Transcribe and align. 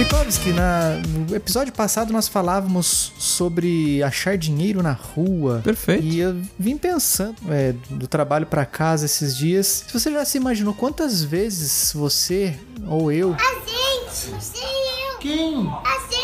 Vikovski, 0.00 0.50
na, 0.54 0.96
no 1.28 1.36
episódio 1.36 1.74
passado 1.74 2.10
nós 2.10 2.26
falávamos 2.26 3.12
sobre 3.18 4.02
achar 4.02 4.38
dinheiro 4.38 4.82
na 4.82 4.92
rua. 4.92 5.60
Perfeito. 5.62 6.02
E 6.02 6.18
eu 6.18 6.40
vim 6.58 6.78
pensando 6.78 7.36
é, 7.50 7.74
do 7.90 8.08
trabalho 8.08 8.46
pra 8.46 8.64
casa 8.64 9.04
esses 9.04 9.36
dias. 9.36 9.84
Se 9.86 9.92
você 9.92 10.10
já 10.10 10.24
se 10.24 10.38
imaginou 10.38 10.72
quantas 10.72 11.22
vezes 11.22 11.92
você 11.92 12.58
ou 12.86 13.12
eu 13.12 13.36
Gente, 13.36 14.42
sei 14.42 14.62
eu. 15.12 15.18
Quem? 15.18 15.68
A 15.68 16.10
gente. 16.10 16.19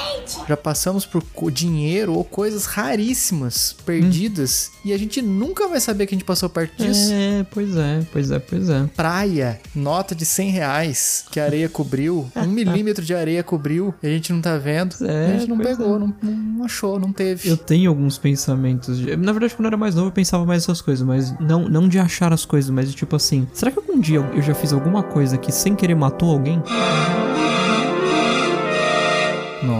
Já 0.49 0.57
passamos 0.57 1.05
por 1.07 1.23
dinheiro 1.51 2.15
ou 2.15 2.25
coisas 2.25 2.65
raríssimas 2.67 3.75
perdidas 3.85 4.71
e 4.85 4.93
a 4.93 4.99
gente 4.99 5.21
nunca 5.23 5.69
vai 5.69 5.81
saber 5.81 6.07
que 6.07 6.15
a 6.15 6.19
gente 6.19 6.25
passou 6.27 6.49
perto 6.49 6.77
disso. 6.83 7.11
É, 7.13 7.45
pois 7.51 7.77
é, 7.77 8.07
pois 8.13 8.31
é, 8.31 8.39
pois 8.39 8.69
é. 8.69 8.85
Praia, 8.97 9.61
nota 9.75 10.15
de 10.15 10.25
100 10.25 10.51
reais 10.51 11.25
que 11.31 11.39
a 11.41 11.45
areia 11.45 11.69
cobriu, 11.69 12.27
um 12.37 12.47
milímetro 12.49 13.05
de 13.05 13.15
areia 13.15 13.43
cobriu 13.43 13.95
e 14.03 14.07
a 14.07 14.11
gente 14.11 14.33
não 14.33 14.41
tá 14.41 14.57
vendo. 14.57 14.97
É, 15.05 15.35
a 15.35 15.39
gente 15.39 15.49
não 15.49 15.59
pegou, 15.59 15.97
é. 15.97 15.99
não, 15.99 16.15
não 16.23 16.65
achou, 16.65 16.99
não 16.99 17.13
teve. 17.13 17.49
Eu 17.49 17.57
tenho 17.57 17.91
alguns 17.91 18.19
pensamentos. 18.19 18.99
de- 18.99 19.17
Na 19.17 19.33
verdade, 19.33 19.55
quando 19.55 19.67
eu 19.67 19.69
era 19.69 19.77
mais 19.77 19.95
novo, 19.95 20.09
eu 20.09 20.13
pensava 20.13 20.45
mais 20.45 20.63
essas 20.63 20.81
coisas, 20.81 21.07
mas 21.07 21.39
não, 21.41 21.69
não 21.69 21.89
de 21.89 21.99
achar 21.99 22.33
as 22.33 22.45
coisas, 22.45 22.71
mas 22.71 22.89
de 22.91 22.95
tipo 22.97 23.15
assim: 23.17 23.47
será 23.53 23.71
que 23.71 23.79
algum 23.79 24.01
dia 24.01 24.19
eu 24.19 24.43
já 24.43 24.55
fiz 24.55 24.73
alguma 24.73 25.03
coisa 25.03 25.37
que 25.37 25.53
sem 25.53 25.75
querer 25.75 25.95
matou 25.95 26.31
alguém? 26.31 26.63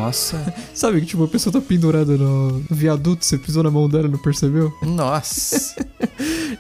Nossa, 0.07 0.55
Sabe 0.75 1.01
que 1.01 1.07
tipo, 1.07 1.25
a 1.25 1.29
pessoa 1.29 1.53
tá 1.53 1.61
pendurada 1.61 2.17
no 2.17 2.63
viaduto, 2.71 3.25
você 3.25 3.37
pisou 3.37 3.63
na 3.63 3.71
mão 3.71 3.89
dela 3.89 4.07
e 4.07 4.11
não 4.11 4.19
percebeu? 4.19 4.73
nossa. 4.83 5.75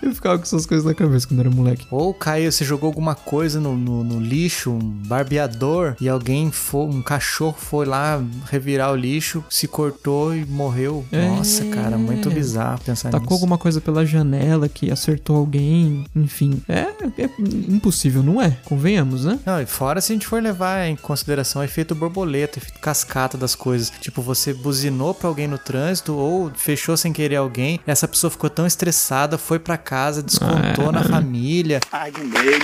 Eu 0.02 0.14
ficava 0.14 0.37
com 0.37 0.42
essas 0.45 0.66
coisas 0.66 0.84
na 0.84 0.92
cabeça 0.95 1.27
quando 1.27 1.41
era 1.41 1.51
moleque. 1.51 1.87
Ou 1.90 2.12
caiu, 2.12 2.51
você 2.52 2.64
jogou 2.64 2.87
alguma 2.88 3.14
coisa 3.14 3.59
no, 3.60 3.77
no- 3.77 4.04
no 4.04 4.20
lixo, 4.20 4.70
um 4.70 4.78
barbeador, 4.78 5.96
e 6.01 6.09
alguém 6.09 6.51
foi, 6.51 6.84
um 6.87 7.01
cachorro 7.02 7.56
foi 7.59 7.87
lá 7.87 8.23
revirar 8.51 8.93
o 8.93 8.96
lixo, 8.96 9.43
se 9.49 9.66
cortou 9.66 10.34
e 10.34 10.45
morreu. 10.45 11.04
É. 11.10 11.28
Nossa, 11.28 11.65
cara, 11.66 11.96
muito 11.96 12.30
bizarro 12.30 12.80
pensar 12.84 13.10
Tacou 13.10 13.23
nisso. 13.24 13.34
alguma 13.34 13.56
coisa 13.59 13.80
pela 13.80 14.04
janela 14.04 14.68
que 14.68 14.90
acertou 14.90 15.37
alguém, 15.37 16.04
enfim. 16.15 16.60
É, 16.68 16.82
é 17.23 17.30
impossível, 17.68 18.23
não 18.23 18.40
é? 18.40 18.51
Convenhamos, 18.65 19.24
né? 19.24 19.38
Não, 19.46 19.60
e 19.60 19.66
fora 19.66 20.01
se 20.01 20.12
a 20.12 20.15
gente 20.15 20.26
for 20.26 20.43
levar 20.43 20.87
em 20.87 20.96
consideração 20.96 21.62
o 21.62 21.65
efeito 21.65 21.95
borboleta, 21.95 22.59
efeito 22.59 22.78
cascata 22.80 23.35
das 23.37 23.54
coisas. 23.54 23.90
Tipo, 24.01 24.23
você 24.23 24.52
buzinou 24.52 25.15
pra 25.15 25.29
alguém 25.29 25.46
no 25.46 25.59
trânsito 25.59 26.15
ou 26.15 26.51
fechou 26.54 26.96
sem 26.96 27.12
querer 27.12 27.37
alguém, 27.37 27.80
essa 27.87 28.06
pessoa 28.09 28.30
ficou 28.30 28.48
tão 28.51 28.66
estressada, 28.66 29.37
foi 29.38 29.59
pra 29.59 29.76
casa, 29.76 30.23
descontou 30.23 30.88
É. 30.88 30.93
na 30.93 31.04
família, 31.04 31.80
Ai, 31.93 32.10
de 32.10 32.20
meio, 32.23 32.59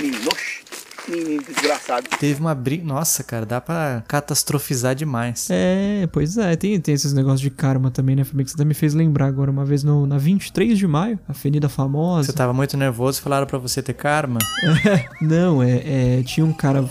menino. 1.09 1.43
Desgraçado. 1.43 2.07
teve 2.19 2.39
uma 2.39 2.55
briga. 2.55 2.83
Nossa, 2.83 3.23
cara, 3.23 3.45
dá 3.45 3.59
pra 3.59 4.03
catastrofizar 4.07 4.95
demais. 4.95 5.47
É, 5.49 6.07
pois 6.11 6.37
é, 6.37 6.55
tem, 6.55 6.79
tem 6.79 6.93
esses 6.93 7.13
negócios 7.13 7.41
de 7.41 7.49
karma 7.49 7.91
também, 7.91 8.15
né, 8.15 8.23
Fabinho? 8.23 8.45
Que 8.45 8.51
você 8.51 8.55
até 8.55 8.65
me 8.65 8.73
fez 8.73 8.93
lembrar 8.93 9.27
agora, 9.27 9.51
uma 9.51 9.65
vez 9.65 9.83
no, 9.83 10.05
na 10.05 10.17
23 10.17 10.77
de 10.77 10.87
maio, 10.87 11.19
Avenida 11.27 11.69
Famosa. 11.69 12.27
Você 12.27 12.33
tava 12.33 12.53
muito 12.53 12.77
nervoso 12.77 13.19
e 13.19 13.21
falaram 13.21 13.45
pra 13.47 13.57
você 13.57 13.81
ter 13.81 13.93
karma? 13.93 14.39
Não, 15.21 15.61
é, 15.61 16.19
é, 16.19 16.23
Tinha 16.23 16.45
um 16.45 16.53
cara 16.53 16.87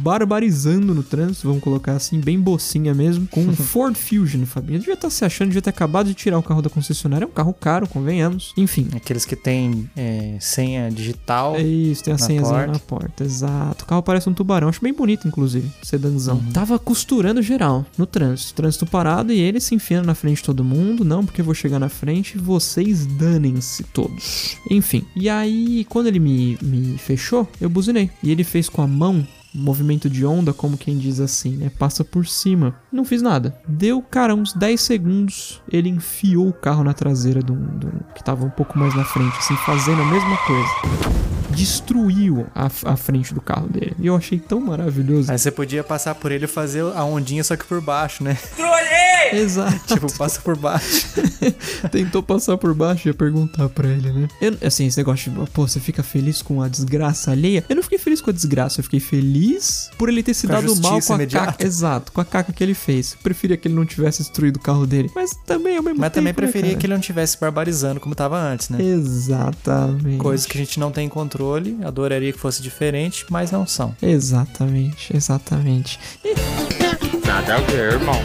barbarizando 0.00 0.94
no 0.94 1.02
trânsito, 1.02 1.48
vamos 1.48 1.62
colocar 1.62 1.92
assim, 1.92 2.20
bem 2.20 2.40
bocinha 2.40 2.94
mesmo, 2.94 3.26
com 3.28 3.40
um 3.40 3.54
Ford 3.56 3.96
Fusion, 3.96 4.44
Fabinho. 4.46 4.78
Devia 4.78 4.94
estar 4.94 5.10
se 5.10 5.24
achando, 5.24 5.48
devia 5.48 5.62
ter 5.62 5.70
acabado 5.70 6.06
de 6.06 6.14
tirar 6.14 6.38
o 6.38 6.42
carro 6.42 6.62
da 6.62 6.70
concessionária. 6.70 7.24
É 7.24 7.28
um 7.28 7.32
carro 7.32 7.54
caro, 7.54 7.88
convenhamos. 7.88 8.52
Enfim. 8.56 8.88
Aqueles 8.94 9.24
que 9.24 9.36
tem 9.36 9.90
é, 9.96 10.36
senha 10.40 10.90
digital. 10.90 11.56
É 11.56 11.62
isso, 11.62 12.04
tem 12.04 12.14
a 12.14 12.16
Na 12.16 12.26
senhazinha 12.26 12.54
porta. 12.58 12.72
na 12.72 12.78
porta, 12.78 13.24
exato. 13.38 13.84
O 13.84 13.86
carro 13.86 14.02
parece 14.02 14.28
um 14.28 14.34
tubarão, 14.34 14.68
acho 14.68 14.82
bem 14.82 14.92
bonito, 14.92 15.26
inclusive, 15.28 15.70
sedanzão. 15.82 16.42
Tava 16.52 16.78
costurando 16.78 17.42
geral 17.42 17.84
no 17.96 18.06
trânsito. 18.06 18.54
Trânsito 18.54 18.86
parado 18.86 19.32
e 19.32 19.40
ele 19.40 19.60
se 19.60 19.74
enfiando 19.74 20.06
na 20.06 20.14
frente 20.14 20.38
de 20.38 20.44
todo 20.44 20.64
mundo. 20.64 21.04
Não, 21.04 21.24
porque 21.24 21.40
eu 21.40 21.44
vou 21.44 21.54
chegar 21.54 21.78
na 21.78 21.88
frente, 21.88 22.38
vocês 22.38 23.06
danem-se 23.06 23.84
todos. 23.84 24.56
Enfim, 24.70 25.04
e 25.14 25.28
aí, 25.28 25.84
quando 25.88 26.06
ele 26.06 26.18
me, 26.18 26.58
me 26.60 26.98
fechou, 26.98 27.48
eu 27.60 27.68
buzinei. 27.68 28.10
E 28.22 28.30
ele 28.30 28.44
fez 28.44 28.68
com 28.68 28.82
a 28.82 28.86
mão. 28.86 29.26
Movimento 29.54 30.10
de 30.10 30.24
onda, 30.24 30.52
como 30.52 30.76
quem 30.76 30.98
diz 30.98 31.20
assim, 31.20 31.56
né? 31.56 31.70
Passa 31.78 32.04
por 32.04 32.26
cima. 32.26 32.74
Não 32.92 33.04
fiz 33.04 33.22
nada. 33.22 33.58
Deu, 33.66 34.02
cara, 34.02 34.34
uns 34.34 34.52
10 34.52 34.80
segundos. 34.80 35.62
Ele 35.70 35.88
enfiou 35.88 36.48
o 36.48 36.52
carro 36.52 36.84
na 36.84 36.92
traseira 36.92 37.40
do, 37.40 37.54
do 37.54 37.90
que 38.14 38.22
tava 38.22 38.44
um 38.44 38.50
pouco 38.50 38.78
mais 38.78 38.94
na 38.94 39.04
frente, 39.04 39.36
assim, 39.38 39.56
fazendo 39.56 40.02
a 40.02 40.06
mesma 40.06 40.36
coisa 40.38 41.18
destruiu 41.58 42.46
a, 42.54 42.66
a 42.84 42.96
frente 42.96 43.34
do 43.34 43.40
carro 43.40 43.68
dele. 43.68 43.96
E 43.98 44.06
eu 44.06 44.14
achei 44.14 44.38
tão 44.38 44.60
maravilhoso. 44.60 45.32
Aí 45.32 45.38
você 45.38 45.50
podia 45.50 45.82
passar 45.82 46.14
por 46.14 46.30
ele 46.30 46.44
e 46.44 46.48
fazer 46.48 46.82
a 46.82 47.04
ondinha 47.04 47.42
só 47.42 47.56
que 47.56 47.64
por 47.64 47.80
baixo, 47.80 48.22
né? 48.22 48.38
Exato. 49.32 49.80
tipo, 49.92 50.12
passa 50.16 50.40
por 50.40 50.56
baixo. 50.56 51.08
Tentou 51.90 52.22
passar 52.22 52.56
por 52.56 52.74
baixo 52.74 53.08
e 53.08 53.10
ia 53.10 53.14
perguntar 53.14 53.68
pra 53.68 53.88
ele, 53.88 54.12
né? 54.12 54.28
Eu, 54.40 54.56
assim, 54.62 54.86
esse 54.86 54.98
negócio 54.98 55.30
de, 55.30 55.50
pô, 55.50 55.66
você 55.66 55.80
fica 55.80 56.02
feliz 56.02 56.42
com 56.42 56.62
a 56.62 56.68
desgraça 56.68 57.32
alheia? 57.32 57.64
Eu 57.68 57.76
não 57.76 57.82
fiquei 57.82 57.98
feliz 57.98 58.20
com 58.20 58.30
a 58.30 58.32
desgraça, 58.32 58.80
eu 58.80 58.84
fiquei 58.84 59.00
feliz 59.00 59.37
por 59.96 60.08
ele 60.08 60.22
ter 60.22 60.34
se 60.34 60.46
Com 60.46 60.52
dado 60.52 60.76
mal 60.80 61.00
com 61.00 61.12
a 61.12 61.16
imediata. 61.16 61.46
caca. 61.52 61.66
Exato, 61.66 62.12
com 62.12 62.20
a 62.20 62.24
caca 62.24 62.52
que 62.52 62.62
ele 62.62 62.74
fez. 62.74 63.12
Eu 63.12 63.18
preferia 63.22 63.56
que 63.56 63.68
ele 63.68 63.74
não 63.74 63.84
tivesse 63.86 64.18
destruído 64.22 64.56
o 64.56 64.60
carro 64.60 64.86
dele. 64.86 65.10
Mas 65.14 65.30
também 65.46 65.76
ao 65.76 65.82
mesmo 65.82 66.00
Mas 66.00 66.12
também 66.12 66.32
tempo, 66.32 66.40
né, 66.40 66.46
preferia 66.46 66.70
cara? 66.70 66.80
que 66.80 66.86
ele 66.86 66.94
não 66.94 67.00
tivesse 67.00 67.38
barbarizando 67.40 68.00
como 68.00 68.14
tava 68.14 68.38
antes, 68.38 68.68
né? 68.68 68.82
Exatamente. 68.82 70.18
Coisas 70.18 70.46
que 70.46 70.56
a 70.56 70.60
gente 70.60 70.78
não 70.80 70.90
tem 70.90 71.08
controle, 71.08 71.78
adoraria 71.84 72.32
que 72.32 72.38
fosse 72.38 72.62
diferente, 72.62 73.24
mas 73.30 73.50
não 73.50 73.66
são. 73.66 73.94
Exatamente, 74.02 75.14
exatamente. 75.16 75.98
Nada 77.26 77.56
a 77.56 77.60
ver, 77.60 77.92
irmão. 77.94 78.20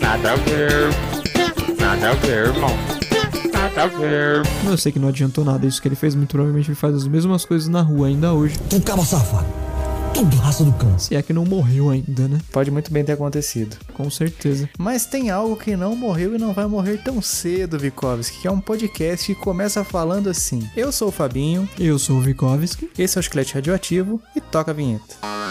Nada 0.00 0.32
a 0.32 0.36
ver. 0.36 1.76
Nada 1.78 2.10
a 2.10 2.14
ver, 2.14 2.46
irmão. 2.48 2.70
Nada 3.52 3.82
a 3.82 3.86
ver. 3.86 4.42
Eu 4.66 4.76
sei 4.76 4.92
que 4.92 4.98
não 4.98 5.08
adiantou 5.08 5.44
nada 5.44 5.66
isso 5.66 5.80
que 5.80 5.88
ele 5.88 5.94
fez, 5.96 6.14
muito 6.14 6.30
provavelmente 6.30 6.68
ele 6.68 6.74
faz 6.76 6.94
as 6.94 7.06
mesmas 7.06 7.44
coisas 7.44 7.68
na 7.68 7.80
rua 7.82 8.06
ainda 8.08 8.32
hoje. 8.32 8.58
Tudo 8.68 8.84
cabo 8.84 9.04
safado. 9.04 9.46
Tudo 10.14 10.36
raça 10.36 10.64
do 10.64 10.72
câncer. 10.72 11.08
Se 11.08 11.16
é 11.16 11.22
que 11.22 11.32
não 11.32 11.44
morreu 11.44 11.88
ainda, 11.90 12.28
né? 12.28 12.38
Pode 12.52 12.70
muito 12.70 12.92
bem 12.92 13.02
ter 13.04 13.12
acontecido. 13.12 13.76
Com 13.94 14.10
certeza. 14.10 14.68
Mas 14.78 15.06
tem 15.06 15.30
algo 15.30 15.56
que 15.56 15.76
não 15.76 15.96
morreu 15.96 16.34
e 16.34 16.38
não 16.38 16.52
vai 16.52 16.66
morrer 16.66 16.98
tão 16.98 17.22
cedo, 17.22 17.78
Vikovski, 17.78 18.40
que 18.42 18.48
é 18.48 18.50
um 18.50 18.60
podcast 18.60 19.26
que 19.34 19.40
começa 19.40 19.82
falando 19.82 20.28
assim. 20.28 20.68
Eu 20.76 20.92
sou 20.92 21.08
o 21.08 21.12
Fabinho, 21.12 21.68
Eu 21.78 21.98
sou 21.98 22.16
o 22.18 22.20
Vikovski. 22.20 22.90
esse 22.98 23.16
é 23.16 23.18
o 23.18 23.22
Esqueleto 23.22 23.54
Radioativo 23.54 24.20
e 24.36 24.40
toca 24.40 24.70
a 24.72 24.74
vinheta. 24.74 25.14
Fabinho, 25.22 25.49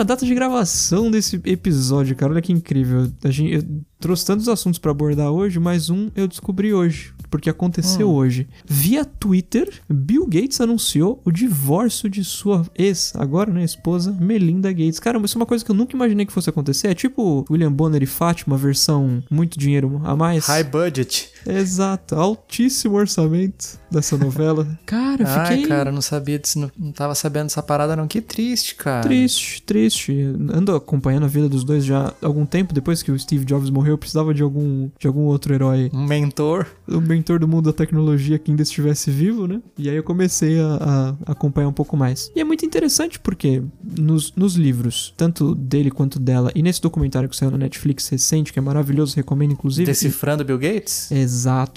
na 0.00 0.04
data 0.04 0.24
de 0.24 0.34
gravação 0.34 1.10
desse 1.10 1.38
episódio, 1.44 2.16
cara, 2.16 2.32
olha 2.32 2.40
que 2.40 2.52
incrível. 2.52 3.10
A 3.22 3.30
gente, 3.30 3.52
eu 3.52 3.62
trouxe 3.98 4.24
tantos 4.24 4.48
assuntos 4.48 4.78
pra 4.78 4.92
abordar 4.92 5.30
hoje, 5.30 5.60
mas 5.60 5.90
um 5.90 6.10
eu 6.16 6.26
descobri 6.26 6.72
hoje, 6.72 7.12
porque 7.28 7.50
aconteceu 7.50 8.10
hoje. 8.10 8.48
Via 8.66 9.04
Twitter, 9.04 9.70
Bill 9.86 10.26
Gates 10.26 10.58
anunciou 10.58 11.20
o 11.22 11.30
divórcio 11.30 12.08
de 12.08 12.24
sua 12.24 12.66
ex, 12.74 13.12
agora, 13.14 13.52
né, 13.52 13.62
esposa, 13.62 14.10
Melinda 14.18 14.72
Gates. 14.72 14.98
Caramba, 14.98 15.26
isso 15.26 15.36
é 15.36 15.40
uma 15.40 15.46
coisa 15.46 15.62
que 15.62 15.70
eu 15.70 15.76
nunca 15.76 15.94
imaginei 15.94 16.24
que 16.24 16.32
fosse 16.32 16.48
acontecer. 16.48 16.88
É 16.88 16.94
tipo 16.94 17.44
William 17.50 17.70
Bonner 17.70 18.02
e 18.02 18.06
Fátima, 18.06 18.56
versão 18.56 19.22
muito 19.30 19.58
dinheiro 19.58 20.00
a 20.02 20.16
mais. 20.16 20.46
High 20.46 20.64
budget. 20.64 21.30
Exato, 21.46 22.14
altíssimo 22.14 22.96
orçamento 22.96 23.78
dessa 23.90 24.16
novela. 24.16 24.66
Cara, 24.86 25.22
eu 25.22 25.26
Ai, 25.26 25.46
fiquei 25.46 25.66
cara, 25.68 25.92
não 25.92 26.00
sabia 26.00 26.38
disso, 26.38 26.58
não, 26.58 26.70
não 26.78 26.92
tava 26.92 27.14
sabendo 27.14 27.44
dessa 27.44 27.62
parada 27.62 27.96
não. 27.96 28.06
Que 28.06 28.20
triste, 28.20 28.74
cara. 28.74 29.02
triste, 29.02 29.62
triste. 29.62 30.12
Ando 30.52 30.74
acompanhando 30.74 31.24
a 31.24 31.28
vida 31.28 31.48
dos 31.48 31.64
dois 31.64 31.84
já 31.84 32.08
há 32.08 32.26
algum 32.26 32.46
tempo. 32.46 32.72
Depois 32.72 33.02
que 33.02 33.10
o 33.10 33.18
Steve 33.18 33.44
Jobs 33.44 33.70
morreu, 33.70 33.94
eu 33.94 33.98
precisava 33.98 34.32
de 34.32 34.42
algum, 34.42 34.88
de 34.98 35.06
algum 35.06 35.22
outro 35.22 35.54
herói. 35.54 35.90
Um 35.92 36.06
mentor. 36.06 36.66
O 36.88 37.00
mentor 37.00 37.38
do 37.38 37.48
mundo 37.48 37.66
da 37.66 37.72
tecnologia 37.72 38.38
que 38.38 38.50
ainda 38.50 38.62
estivesse 38.62 39.10
vivo, 39.10 39.46
né? 39.46 39.60
E 39.76 39.88
aí 39.88 39.96
eu 39.96 40.02
comecei 40.02 40.60
a, 40.60 41.16
a 41.26 41.32
acompanhar 41.32 41.68
um 41.68 41.72
pouco 41.72 41.96
mais. 41.96 42.30
E 42.34 42.40
é 42.40 42.44
muito 42.44 42.64
interessante 42.64 43.18
porque 43.18 43.62
nos, 43.82 44.32
nos 44.34 44.54
livros, 44.54 45.14
tanto 45.16 45.54
dele 45.54 45.90
quanto 45.90 46.18
dela, 46.18 46.50
e 46.54 46.62
nesse 46.62 46.80
documentário 46.80 47.28
que 47.28 47.36
saiu 47.36 47.50
na 47.50 47.58
Netflix 47.58 48.08
recente, 48.08 48.52
que 48.52 48.58
é 48.58 48.62
maravilhoso, 48.62 49.16
recomendo 49.16 49.52
inclusive. 49.52 49.86
Decifrando 49.86 50.44
Bill 50.44 50.58
Gates? 50.58 51.10
Exato, 51.10 51.29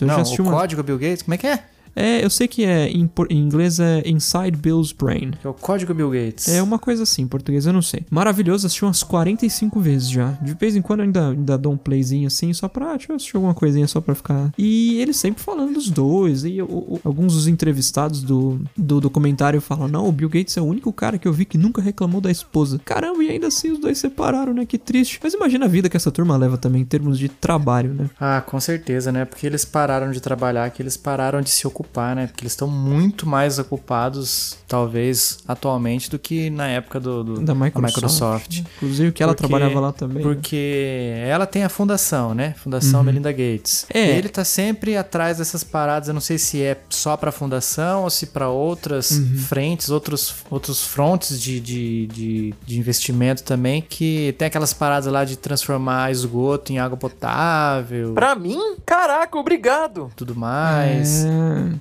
eu 0.04 0.08
não, 0.08 0.16
já 0.16 0.22
assisti 0.22 0.42
o 0.42 0.46
uma. 0.46 0.54
código 0.54 0.84
Bill 0.84 0.98
Gates? 0.98 1.22
Como 1.24 1.36
é 1.36 1.38
que 1.38 1.48
é? 1.48 1.64
É, 1.96 2.24
eu 2.24 2.30
sei 2.30 2.48
que 2.48 2.64
é 2.66 2.88
em, 2.90 3.10
em 3.30 3.38
inglês 3.40 3.80
é 3.80 4.02
Inside 4.06 4.58
Bill's 4.58 4.92
Brain. 4.92 5.32
Que 5.42 5.46
é 5.48 5.50
o 5.50 5.54
código 5.54 5.94
Bill 5.94 6.10
Gates. 6.10 6.48
É 6.50 6.62
uma 6.62 6.80
coisa 6.80 7.04
assim, 7.04 7.24
em 7.24 7.28
português 7.28 7.66
eu 7.66 7.74
não 7.74 7.82
sei. 7.82 8.06
Maravilhoso, 8.10 8.66
assisti 8.66 8.84
umas 8.84 9.04
45 9.04 9.80
vezes 9.80 10.10
já. 10.10 10.32
De 10.42 10.54
vez 10.54 10.76
em 10.76 10.82
quando 10.82 11.02
eu 11.02 11.06
ainda, 11.06 11.30
ainda 11.30 11.58
dou 11.58 11.74
um 11.74 11.78
playzinho 11.78 12.28
assim, 12.28 12.52
só 12.54 12.68
pra, 12.68 12.92
deixa 12.96 13.12
eu 13.12 13.16
assistir 13.16 13.36
alguma 13.36 13.54
coisinha 13.54 13.88
só 13.88 14.02
pra 14.02 14.16
ficar. 14.16 14.52
E 14.58 15.00
ele 15.00 15.14
sempre 15.14 15.44
falando 15.44 15.74
dos 15.74 15.90
dois. 15.90 16.44
E 16.44 16.62
o- 16.62 16.66
o- 16.66 17.00
alguns 17.04 17.34
dos 17.34 17.48
entrevistados 17.48 18.22
do, 18.24 18.60
do 18.78 19.00
documentário 19.00 19.62
falam: 19.62 19.88
Não, 19.88 20.08
o 20.08 20.12
Bill 20.12 20.30
Gates 20.30 20.58
é 20.58 20.62
o 20.62 20.66
único 20.66 20.92
cara 20.92 21.18
que 21.18 21.28
eu 21.28 21.34
vi 21.34 21.46
que 21.46 21.58
nunca 21.58 21.82
reclamou 21.82 22.20
da 22.22 22.32
esposa. 22.32 22.80
Caramba, 22.84 23.24
e 23.24 23.30
ainda 23.30 23.48
assim 23.48 23.72
os 23.72 23.80
dois 23.80 23.98
separaram, 23.98 24.54
né? 24.54 24.66
Que 24.66 24.78
triste. 24.78 25.20
Mas 25.24 25.34
imagina 25.34 25.66
a 25.66 25.70
vida 25.70 25.90
que 25.90 25.98
essa 25.98 26.12
turma 26.12 26.36
leva 26.38 26.58
também 26.58 26.82
em 26.82 26.86
termos 26.86 27.20
de 27.20 27.30
trabalho, 27.30 27.94
né? 27.94 28.10
Ah, 28.20 28.42
com 28.46 28.60
certeza, 28.60 29.12
né? 29.12 29.26
Porque 29.26 29.46
eles 29.46 29.64
pararam 29.66 30.12
de 30.12 30.20
trabalhar, 30.20 30.70
que 30.72 30.82
eles 30.82 30.98
pararam 30.98 31.42
de 31.42 31.50
se 31.50 31.66
ocupar, 31.68 31.83
né? 32.16 32.28
Porque 32.28 32.44
eles 32.44 32.54
estão 32.54 32.68
muito 32.68 33.28
mais 33.28 33.60
ocupados, 33.60 34.58
talvez, 34.68 35.40
atualmente, 35.48 36.10
do 36.10 36.18
que 36.20 36.50
na 36.50 36.68
época 36.68 37.00
do, 37.00 37.24
do- 37.24 37.42
Da 37.42 37.54
Microsoft. 37.54 37.96
Microsoft. 37.96 38.60
Inclusive 38.78 39.12
que 39.12 39.22
ela 39.24 39.34
Porque- 39.34 39.48
trabalhava 39.48 39.80
lá 39.80 39.92
também. 39.92 40.18
né? 40.18 40.24
Porque 40.24 41.14
ela 41.28 41.46
tem 41.46 41.64
a 41.64 41.70
fundação, 41.70 42.34
né? 42.34 42.54
Fundação 42.64 43.04
Melinda 43.04 43.32
Gates. 43.32 43.84
Uhum. 43.94 44.02
É. 44.02 44.18
Ele 44.18 44.30
tá 44.30 44.44
sempre 44.44 44.96
atrás 44.98 45.38
dessas 45.38 45.64
paradas. 45.64 46.08
Eu 46.08 46.14
não 46.14 46.22
sei 46.22 46.38
se 46.38 46.62
é 46.62 46.80
só 46.90 47.16
pra 47.18 47.32
fundação 47.32 48.04
ou 48.04 48.10
se 48.10 48.28
pra 48.28 48.50
outras 48.50 49.12
Uhum. 49.12 49.38
frentes, 49.38 49.90
outros, 49.90 50.36
outros 50.50 50.84
frontes 50.84 51.40
de, 51.42 51.60
de, 51.60 52.08
de, 52.08 52.54
de 52.66 52.80
investimento 52.80 53.44
também, 53.44 53.82
que 53.82 54.34
tem 54.38 54.48
aquelas 54.48 54.74
paradas 54.74 55.12
lá 55.12 55.24
de 55.26 55.36
transformar 55.38 56.12
esgoto 56.12 56.72
em 56.72 56.80
água 56.80 56.98
potável, 56.98 58.14
Pra 58.14 58.36
mim? 58.36 58.60
Caraca, 58.86 59.38
obrigado. 59.38 60.12
tudo 60.16 60.36
mais. 60.36 61.26
É... 61.26 61.73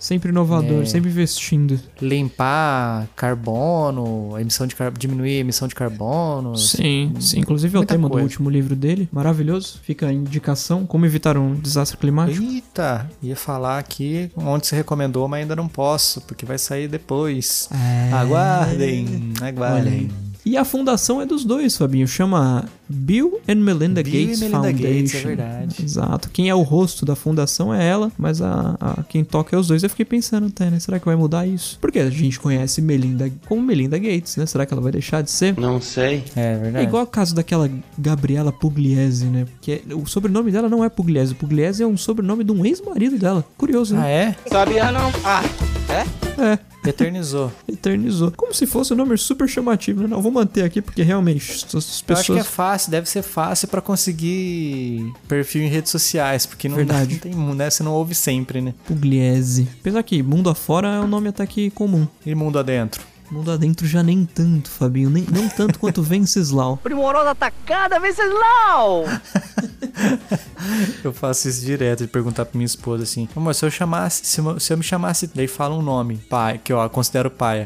Sempre 0.00 0.30
inovador, 0.30 0.82
É. 0.82 0.86
sempre 0.86 1.10
investindo. 1.10 1.78
Limpar 2.00 3.06
carbono, 3.14 4.36
emissão 4.40 4.66
de 4.66 4.74
car... 4.74 4.90
diminuir 4.90 5.36
a 5.36 5.40
emissão 5.40 5.68
de 5.68 5.74
carbono. 5.74 6.56
Sim, 6.56 7.12
sim. 7.20 7.38
Inclusive 7.40 7.76
é 7.76 7.80
o 7.80 7.84
tema 7.84 8.08
do 8.08 8.12
coisa. 8.12 8.24
último 8.24 8.48
livro 8.48 8.74
dele. 8.74 9.08
Maravilhoso. 9.12 9.78
Fica 9.82 10.06
a 10.06 10.12
indicação. 10.12 10.86
Como 10.86 11.04
evitar 11.04 11.36
um 11.36 11.54
desastre 11.54 11.98
climático. 11.98 12.42
Eita, 12.42 13.10
ia 13.22 13.36
falar 13.36 13.78
aqui 13.78 14.30
onde 14.34 14.66
você 14.66 14.74
recomendou, 14.74 15.28
mas 15.28 15.42
ainda 15.42 15.54
não 15.54 15.68
posso, 15.68 16.22
porque 16.22 16.46
vai 16.46 16.56
sair 16.58 16.88
depois. 16.88 17.68
É. 17.72 18.12
Aguardem, 18.12 19.32
aguardem. 19.42 20.08
E 20.44 20.56
a 20.56 20.64
fundação 20.64 21.20
é 21.20 21.26
dos 21.26 21.44
dois, 21.44 21.76
Fabinho. 21.76 22.08
Chama 22.08 22.64
Bill 22.88 23.40
and 23.48 23.56
Melinda 23.56 24.02
Bill 24.02 24.14
e 24.14 24.24
Gates 24.26 24.40
Melinda 24.40 24.60
Foundation. 24.62 24.94
Gates, 24.94 25.14
é 25.14 25.18
verdade. 25.26 25.84
Exato. 25.84 26.30
Quem 26.30 26.48
é 26.48 26.54
o 26.54 26.62
rosto 26.62 27.04
da 27.04 27.14
fundação 27.14 27.72
é 27.74 27.86
ela, 27.86 28.10
mas 28.16 28.40
a, 28.40 28.74
a- 28.80 29.02
quem 29.08 29.22
toca 29.22 29.54
é 29.54 29.58
os 29.58 29.68
dois. 29.68 29.82
Eu 29.82 29.90
fiquei 29.90 30.04
pensando 30.06 30.46
até, 30.46 30.70
né? 30.70 30.80
Será 30.80 30.98
que 30.98 31.04
vai 31.04 31.14
mudar 31.14 31.46
isso? 31.46 31.78
Porque 31.80 31.98
a 31.98 32.08
gente 32.08 32.40
conhece 32.40 32.80
Melinda 32.80 33.30
como 33.46 33.60
Melinda 33.60 33.98
Gates, 33.98 34.36
né? 34.36 34.46
Será 34.46 34.64
que 34.64 34.72
ela 34.72 34.80
vai 34.82 34.90
deixar 34.92 35.22
de 35.22 35.30
ser? 35.30 35.56
Não 35.58 35.80
sei. 35.80 36.24
É 36.34 36.54
É 36.54 36.58
verdade. 36.58 36.84
igual 36.86 37.02
o 37.04 37.06
caso 37.06 37.34
daquela 37.34 37.70
Gabriela 37.98 38.50
Pugliese, 38.50 39.26
né? 39.26 39.44
Porque 39.44 39.82
o 39.94 40.06
sobrenome 40.06 40.50
dela 40.50 40.68
não 40.70 40.82
é 40.82 40.88
Pugliese. 40.88 41.34
Pugliese 41.34 41.82
é 41.82 41.86
um 41.86 41.96
sobrenome 41.98 42.44
de 42.44 42.50
um 42.52 42.64
ex-marido 42.64 43.18
dela. 43.18 43.44
Curioso, 43.58 43.94
Ah, 43.94 44.00
né? 44.00 44.36
é? 44.44 44.48
Sabia 44.48 44.90
não? 44.90 45.12
Ah, 45.22 45.42
é? 45.88 46.58
Eternizou. 46.84 47.52
Eternizou. 47.68 48.32
Como 48.36 48.54
se 48.54 48.66
fosse 48.66 48.92
um 48.92 48.96
nome 48.96 49.16
super 49.18 49.48
chamativo, 49.48 50.02
né? 50.02 50.08
Não, 50.08 50.22
vou 50.22 50.32
manter 50.32 50.62
aqui 50.64 50.80
porque 50.80 51.02
realmente 51.02 51.52
as 51.52 51.72
Eu 51.72 51.78
acho 51.78 52.04
pessoas. 52.04 52.26
que 52.26 52.38
é 52.38 52.44
fácil, 52.44 52.90
deve 52.90 53.08
ser 53.08 53.22
fácil 53.22 53.68
pra 53.68 53.80
conseguir 53.80 55.12
perfil 55.28 55.62
em 55.62 55.68
redes 55.68 55.90
sociais, 55.90 56.46
porque 56.46 56.68
não, 56.68 56.76
Verdade. 56.76 57.14
não 57.14 57.20
tem, 57.20 57.54
né? 57.54 57.70
Você 57.70 57.82
não 57.82 57.92
ouve 57.92 58.14
sempre, 58.14 58.60
né? 58.60 58.74
Pugliese. 58.86 59.68
Apesar 59.80 60.02
que 60.02 60.22
mundo 60.22 60.48
afora 60.50 60.88
é 60.88 61.00
um 61.00 61.06
nome 61.06 61.28
até 61.28 61.46
que 61.46 61.70
comum. 61.70 62.06
E 62.24 62.34
mundo 62.34 62.58
adentro. 62.58 63.02
Mundo 63.30 63.52
adentro 63.52 63.86
já 63.86 64.02
nem 64.02 64.24
tanto, 64.24 64.68
Fabinho. 64.70 65.08
Nem, 65.08 65.24
não 65.30 65.48
tanto 65.48 65.78
quanto 65.78 66.02
Venceslau. 66.02 66.76
primorosa 66.82 67.30
atacada, 67.30 68.00
Venceslau! 68.00 69.04
Eu 71.02 71.12
faço 71.12 71.48
isso 71.48 71.64
direto 71.64 72.00
de 72.00 72.08
perguntar 72.08 72.44
pra 72.44 72.56
minha 72.56 72.66
esposa 72.66 73.04
assim: 73.04 73.28
Amor, 73.34 73.54
se 73.54 73.64
eu 73.64 73.70
chamasse, 73.70 74.24
se 74.24 74.40
eu, 74.40 74.60
se 74.60 74.72
eu 74.72 74.76
me 74.76 74.82
chamasse, 74.82 75.30
daí 75.34 75.46
fala 75.46 75.74
um 75.74 75.82
nome, 75.82 76.16
pai, 76.28 76.60
que 76.62 76.72
eu 76.72 76.90
considero 76.90 77.30
paia. 77.30 77.64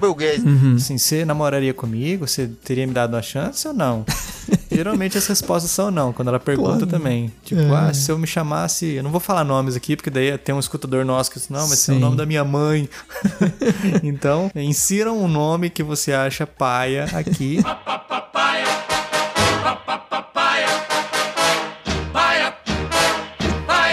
Assim, 0.76 0.96
você 0.96 1.24
namoraria 1.24 1.74
comigo? 1.74 2.26
Você 2.26 2.46
teria 2.46 2.86
me 2.86 2.92
dado 2.92 3.14
uma 3.14 3.22
chance 3.22 3.66
ou 3.66 3.74
não? 3.74 4.04
Geralmente 4.74 5.16
as 5.16 5.26
respostas 5.26 5.70
são 5.70 5.90
não, 5.90 6.12
quando 6.12 6.28
ela 6.28 6.40
pergunta 6.40 6.70
Claro. 6.78 6.86
também. 6.86 7.32
Tipo, 7.44 7.60
É. 7.60 7.88
ah, 7.88 7.94
se 7.94 8.10
eu 8.10 8.18
me 8.18 8.26
chamasse. 8.26 8.86
Eu 8.86 9.02
não 9.02 9.10
vou 9.10 9.20
falar 9.20 9.44
nomes 9.44 9.76
aqui, 9.76 9.96
porque 9.96 10.10
daí 10.10 10.36
tem 10.38 10.54
um 10.54 10.58
escutador 10.58 11.04
nosso 11.04 11.30
que 11.30 11.38
diz, 11.38 11.48
não, 11.48 11.60
mas 11.68 11.72
esse 11.74 11.90
é 11.90 11.94
o 11.94 11.96
Sim. 11.96 12.00
nome 12.02 12.16
da 12.16 12.26
minha 12.26 12.44
mãe. 12.44 12.88
então, 14.02 14.50
insiram 14.54 15.18
um 15.22 15.28
nome 15.28 15.70
que 15.70 15.82
você 15.82 16.12
acha 16.12 16.46
paia 16.46 17.04
aqui. 17.14 17.58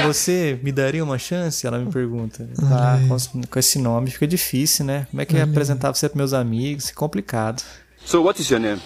Você 0.05 0.59
me 0.63 0.71
daria 0.71 1.03
uma 1.03 1.17
chance? 1.17 1.65
Ela 1.65 1.77
me 1.77 1.91
pergunta. 1.91 2.49
Ah, 2.63 2.99
com, 3.07 3.41
com 3.47 3.59
esse 3.59 3.77
nome 3.79 4.09
fica 4.09 4.27
difícil, 4.27 4.83
né? 4.83 5.07
Como 5.11 5.21
é 5.21 5.25
que 5.25 5.33
eu 5.33 5.37
ia 5.37 5.43
apresentar 5.45 5.93
você 5.93 6.09
pros 6.09 6.17
meus 6.17 6.33
amigos? 6.33 6.89
É 6.89 6.93
complicado. 6.93 7.61
So 8.03 8.21
what 8.23 8.41
is 8.41 8.49
your 8.49 8.59
name? 8.59 8.81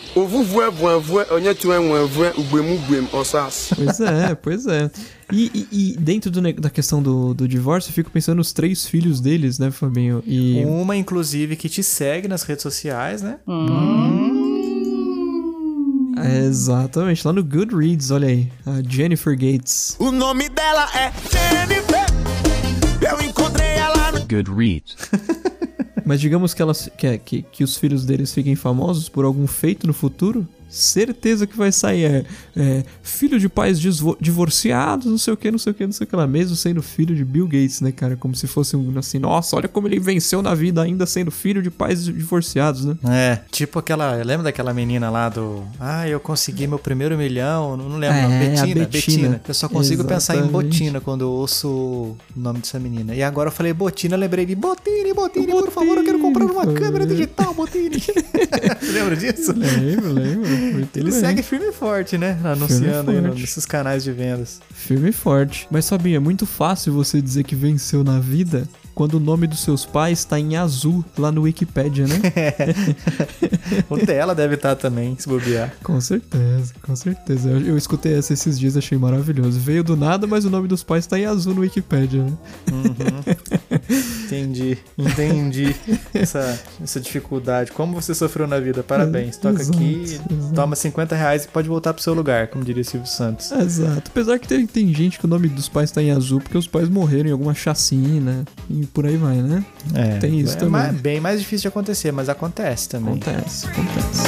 Pois 3.76 4.00
é, 4.00 4.36
pois 4.40 4.68
é. 4.68 4.92
E, 5.32 5.50
e- 5.72 5.94
e 5.94 5.98
dentro 5.98 6.30
do 6.30 6.42
da 6.54 6.70
questão 6.70 7.02
do, 7.02 7.34
do 7.34 7.48
divórcio, 7.48 7.90
eu 7.90 7.94
fico 7.94 8.12
pensando 8.12 8.38
nos 8.38 8.54
três 8.54 8.86
filhos 8.86 9.20
deles, 9.20 9.58
né, 9.58 9.72
Fabinho? 9.72 10.22
E. 10.28 10.64
Uma, 10.66 10.96
inclusive, 10.96 11.56
que 11.56 11.68
te 11.70 11.82
segue 11.82 12.28
nas 12.28 12.44
redes 12.44 12.62
sociais, 12.62 13.22
né? 13.24 13.40
É, 16.18 16.46
exatamente, 16.46 17.26
lá 17.26 17.34
no 17.34 17.44
Goodreads, 17.44 18.12
olha 18.12 18.28
aí. 18.28 18.52
A 18.66 18.82
Jennifer 18.88 19.34
Gates. 19.38 19.96
O 20.00 20.12
nome 20.12 20.50
dela 20.50 20.88
é 20.96 21.12
Jennifer. 21.32 22.06
Eu 23.02 23.22
encontrei 23.28 23.68
ela 23.68 24.12
no 24.12 24.20
Goodreads. 24.22 24.96
Mas 26.06 26.22
digamos 26.22 26.54
que, 26.54 26.62
elas, 26.62 26.90
que, 26.96 27.18
que, 27.18 27.42
que 27.42 27.64
os 27.64 27.78
filhos 27.78 28.06
deles 28.06 28.32
fiquem 28.34 28.56
famosos 28.56 29.10
por 29.10 29.26
algum 29.26 29.48
feito 29.48 29.88
no 29.88 29.94
futuro, 29.94 30.48
certeza 30.70 31.48
que 31.48 31.56
vai 31.56 31.72
sair 31.72 32.06
é, 32.06 32.26
é, 32.56 32.84
filho 33.02 33.40
de 33.40 33.48
pais 33.48 33.80
divorciados, 34.20 35.08
não 35.08 35.18
sei 35.18 35.34
o 35.34 35.38
que, 35.38 35.52
não 35.52 35.58
sei 35.58 35.72
o 35.72 35.76
que, 35.76 35.86
não 35.86 35.94
sei 35.94 36.06
o 36.06 36.08
que 36.08 36.16
lá, 36.16 36.28
mesmo 36.28 36.56
sendo 36.56 36.82
filho 36.82 37.16
de 37.16 37.24
Bill 37.24 37.46
Gates, 37.46 37.82
né, 37.82 37.92
cara? 37.92 38.16
Como 38.16 38.36
se 38.36 38.48
fosse 38.48 38.76
um 38.76 38.98
assim, 38.98 39.20
nossa, 39.20 39.56
olha 39.56 39.68
como 39.68 39.88
ele 39.88 40.00
venceu 40.00 40.42
na 40.42 40.54
vida 40.54 40.82
ainda 40.82 41.06
sendo 41.06 41.32
filho 41.32 41.62
de 41.62 41.70
pais 41.70 42.06
divorciados, 42.06 42.86
né? 42.86 42.96
É, 43.06 43.40
tipo 43.52 43.80
aquela. 43.80 44.16
Lembra 44.16 44.46
daquela 44.46 44.74
menina 44.74 45.10
lá 45.10 45.30
do. 45.30 45.64
Ah, 45.80 46.08
eu 46.08 46.20
consegui 46.20 46.68
meu 46.68 46.80
primeiro 46.80 47.18
milhão. 47.18 47.78
Não, 47.78 47.90
não 47.90 47.98
lembro. 47.98 48.18
É, 48.18 48.22
não. 48.22 48.36
a 48.36 48.40
Bettina, 48.40 48.66
Bettina. 48.66 48.88
Bettina. 48.90 49.42
Eu 49.48 49.54
só 49.54 49.70
consigo 49.70 50.04
pensar 50.04 50.36
em 50.36 50.40
Exatamente. 50.40 50.68
Botina 50.70 51.02
quando 51.02 51.22
eu 51.22 51.30
ouço 51.30 51.68
o 51.68 52.18
nome 52.36 52.60
dessa 52.60 52.80
menina. 52.80 53.14
E 53.14 53.24
agora 53.24 53.50
eu 53.50 53.54
falei 53.54 53.74
Botina, 53.74 54.16
eu 54.16 54.20
lembrei 54.20 54.46
de 54.46 54.56
Botini, 54.56 55.14
Botini, 55.14 55.48
por 55.48 55.72
favor, 55.72 55.98
eu 55.98 56.04
quero 56.04 56.20
comprar 56.20 56.46
uma 56.46 56.66
Botini, 56.66 56.80
câmera 56.80 57.06
digital, 57.06 57.54
Botini. 57.54 58.02
Lembra 58.94 59.16
disso? 59.16 59.54
Lembro, 59.54 60.14
lembro. 60.14 60.55
Muito 60.56 60.98
Ele 60.98 61.12
bem. 61.12 61.20
segue 61.20 61.44
firme 61.44 61.68
e 61.68 61.72
forte, 61.72 62.18
né? 62.18 62.38
Anunciando 62.44 63.12
aí 63.12 63.22
forte. 63.22 63.42
nesses 63.42 63.66
canais 63.66 64.04
de 64.04 64.12
vendas. 64.12 64.60
Firme 64.74 65.10
e 65.10 65.14
forte. 65.14 65.68
Mas 65.72 65.88
Fabinho, 65.90 66.18
é 66.18 66.20
muito 66.20 66.46
fácil 66.46 66.94
você 66.94 67.22
dizer 67.22 67.44
que 67.44 67.56
venceu 67.56 68.04
na 68.04 68.20
vida 68.20 68.68
quando 68.96 69.16
o 69.16 69.20
nome 69.20 69.46
dos 69.46 69.60
seus 69.60 69.86
pais 69.86 70.24
tá 70.24 70.40
em 70.40 70.56
azul 70.56 71.04
lá 71.18 71.32
no 71.32 71.42
Wikipedia, 71.42 72.08
né? 72.08 72.16
O 73.90 73.98
dela 73.98 74.34
deve 74.34 74.56
estar 74.56 74.76
também, 74.76 75.16
se 75.20 75.28
bobear. 75.28 75.74
com 75.84 76.00
certeza, 76.00 76.74
com 76.82 76.96
certeza. 76.96 77.50
Eu, 77.50 77.62
eu 77.62 77.78
escutei 77.78 78.18
essa 78.18 78.32
esses 78.32 78.58
dias, 78.60 78.78
achei 78.78 78.98
maravilhoso. 78.98 79.60
Veio 79.60 79.84
do 79.84 79.96
nada, 79.98 80.26
mas 80.28 80.46
o 80.46 80.50
nome 80.50 80.68
dos 80.68 80.84
pais 80.84 81.06
tá 81.08 81.20
em 81.20 81.26
azul 81.26 81.54
no 81.56 81.62
Wikipedia, 81.62 82.24
né? 82.24 82.34
Entendi, 84.26 84.78
entendi 84.98 85.76
essa, 86.14 86.60
essa 86.82 87.00
dificuldade. 87.00 87.72
Como 87.72 87.94
você 88.00 88.14
sofreu 88.16 88.48
na 88.48 88.60
vida? 88.60 88.84
Parabéns. 88.84 89.38
Toca 89.38 89.62
Exato, 89.62 89.78
aqui, 89.78 90.04
exato. 90.04 90.54
toma 90.54 90.76
50 90.76 91.16
reais 91.16 91.46
e 91.46 91.48
pode 91.48 91.68
voltar 91.68 91.94
pro 91.94 92.02
seu 92.04 92.14
lugar, 92.14 92.48
como 92.48 92.64
diria 92.64 92.84
Silvio 92.84 93.08
Santos. 93.08 93.52
Exato. 93.52 94.10
Apesar 94.12 94.40
que 94.40 94.48
tem, 94.48 94.66
tem 94.66 94.94
gente 94.94 95.20
que 95.20 95.26
o 95.26 95.28
nome 95.28 95.48
dos 95.48 95.70
pais 95.70 95.92
tá 95.92 96.02
em 96.02 96.12
azul 96.12 96.40
porque 96.40 96.58
os 96.58 96.68
pais 96.68 96.90
morreram 96.90 97.30
em 97.30 97.32
alguma 97.32 97.54
chacina 97.54 98.46
e 98.86 98.88
por 98.88 99.06
aí 99.06 99.18
vai, 99.18 99.36
né? 99.38 99.66
É, 99.94 100.18
Tem 100.20 100.40
isso 100.40 100.54
é 100.54 100.58
também. 100.58 100.72
mais- 100.72 101.02
bem 101.02 101.20
mais 101.20 101.40
difícil 101.40 101.64
de 101.64 101.68
acontecer, 101.70 102.12
mas 102.12 102.30
acontece 102.30 102.88
também. 102.88 103.16
Acontece, 103.16 103.68
acontece. 103.68 104.24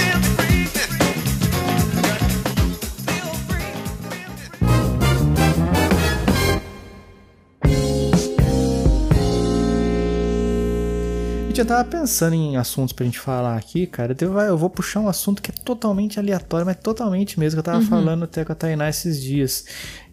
Gente, 11.48 11.60
eu 11.62 11.66
tava 11.66 11.84
pensando 11.90 12.34
em 12.36 12.56
assuntos 12.58 12.94
pra 12.94 13.06
gente 13.06 13.20
falar 13.20 13.56
aqui, 13.58 13.88
cara. 13.88 14.16
Eu 14.22 14.58
vou 14.58 14.70
puxar 14.70 15.00
um 15.00 15.08
assunto 15.08 15.42
que 15.42 15.50
é 15.50 15.54
totalmente 15.64 16.20
aleatório, 16.20 16.66
mas 16.66 16.76
totalmente 16.78 17.40
mesmo, 17.40 17.56
que 17.62 17.68
eu 17.68 17.74
tava 17.74 17.84
falando 17.86 18.24
até 18.26 18.46
com 18.46 18.52
a 18.52 18.56
Tainá 18.56 18.90
esses 18.90 19.22
dias. 19.22 19.66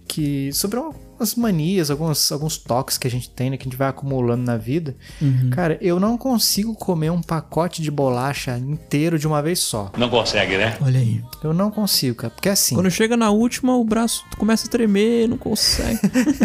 Que 0.06 0.50
sobre 0.52 0.78
uma 0.78 0.92
algumas 1.14 1.34
manias, 1.34 1.90
alguns, 1.90 2.30
alguns 2.32 2.58
toques 2.58 2.98
que 2.98 3.06
a 3.06 3.10
gente 3.10 3.30
tem, 3.30 3.50
né, 3.50 3.56
que 3.56 3.62
a 3.62 3.70
gente 3.70 3.78
vai 3.78 3.88
acumulando 3.88 4.42
na 4.42 4.56
vida. 4.56 4.94
Uhum. 5.22 5.50
Cara, 5.50 5.78
eu 5.80 5.98
não 5.98 6.18
consigo 6.18 6.74
comer 6.74 7.10
um 7.10 7.22
pacote 7.22 7.80
de 7.80 7.90
bolacha 7.90 8.58
inteiro 8.58 9.18
de 9.18 9.26
uma 9.26 9.40
vez 9.40 9.60
só. 9.60 9.90
Não 9.96 10.08
consegue, 10.08 10.56
né? 10.56 10.76
Olha 10.80 11.00
aí. 11.00 11.22
Eu 11.42 11.54
não 11.54 11.70
consigo, 11.70 12.16
cara, 12.16 12.32
porque 12.34 12.48
assim, 12.48 12.74
Quando 12.74 12.90
chega 12.90 13.16
na 13.16 13.30
última, 13.30 13.76
o 13.76 13.84
braço 13.84 14.24
começa 14.36 14.66
a 14.66 14.70
tremer, 14.70 15.28
não 15.28 15.38
consegue. 15.38 16.00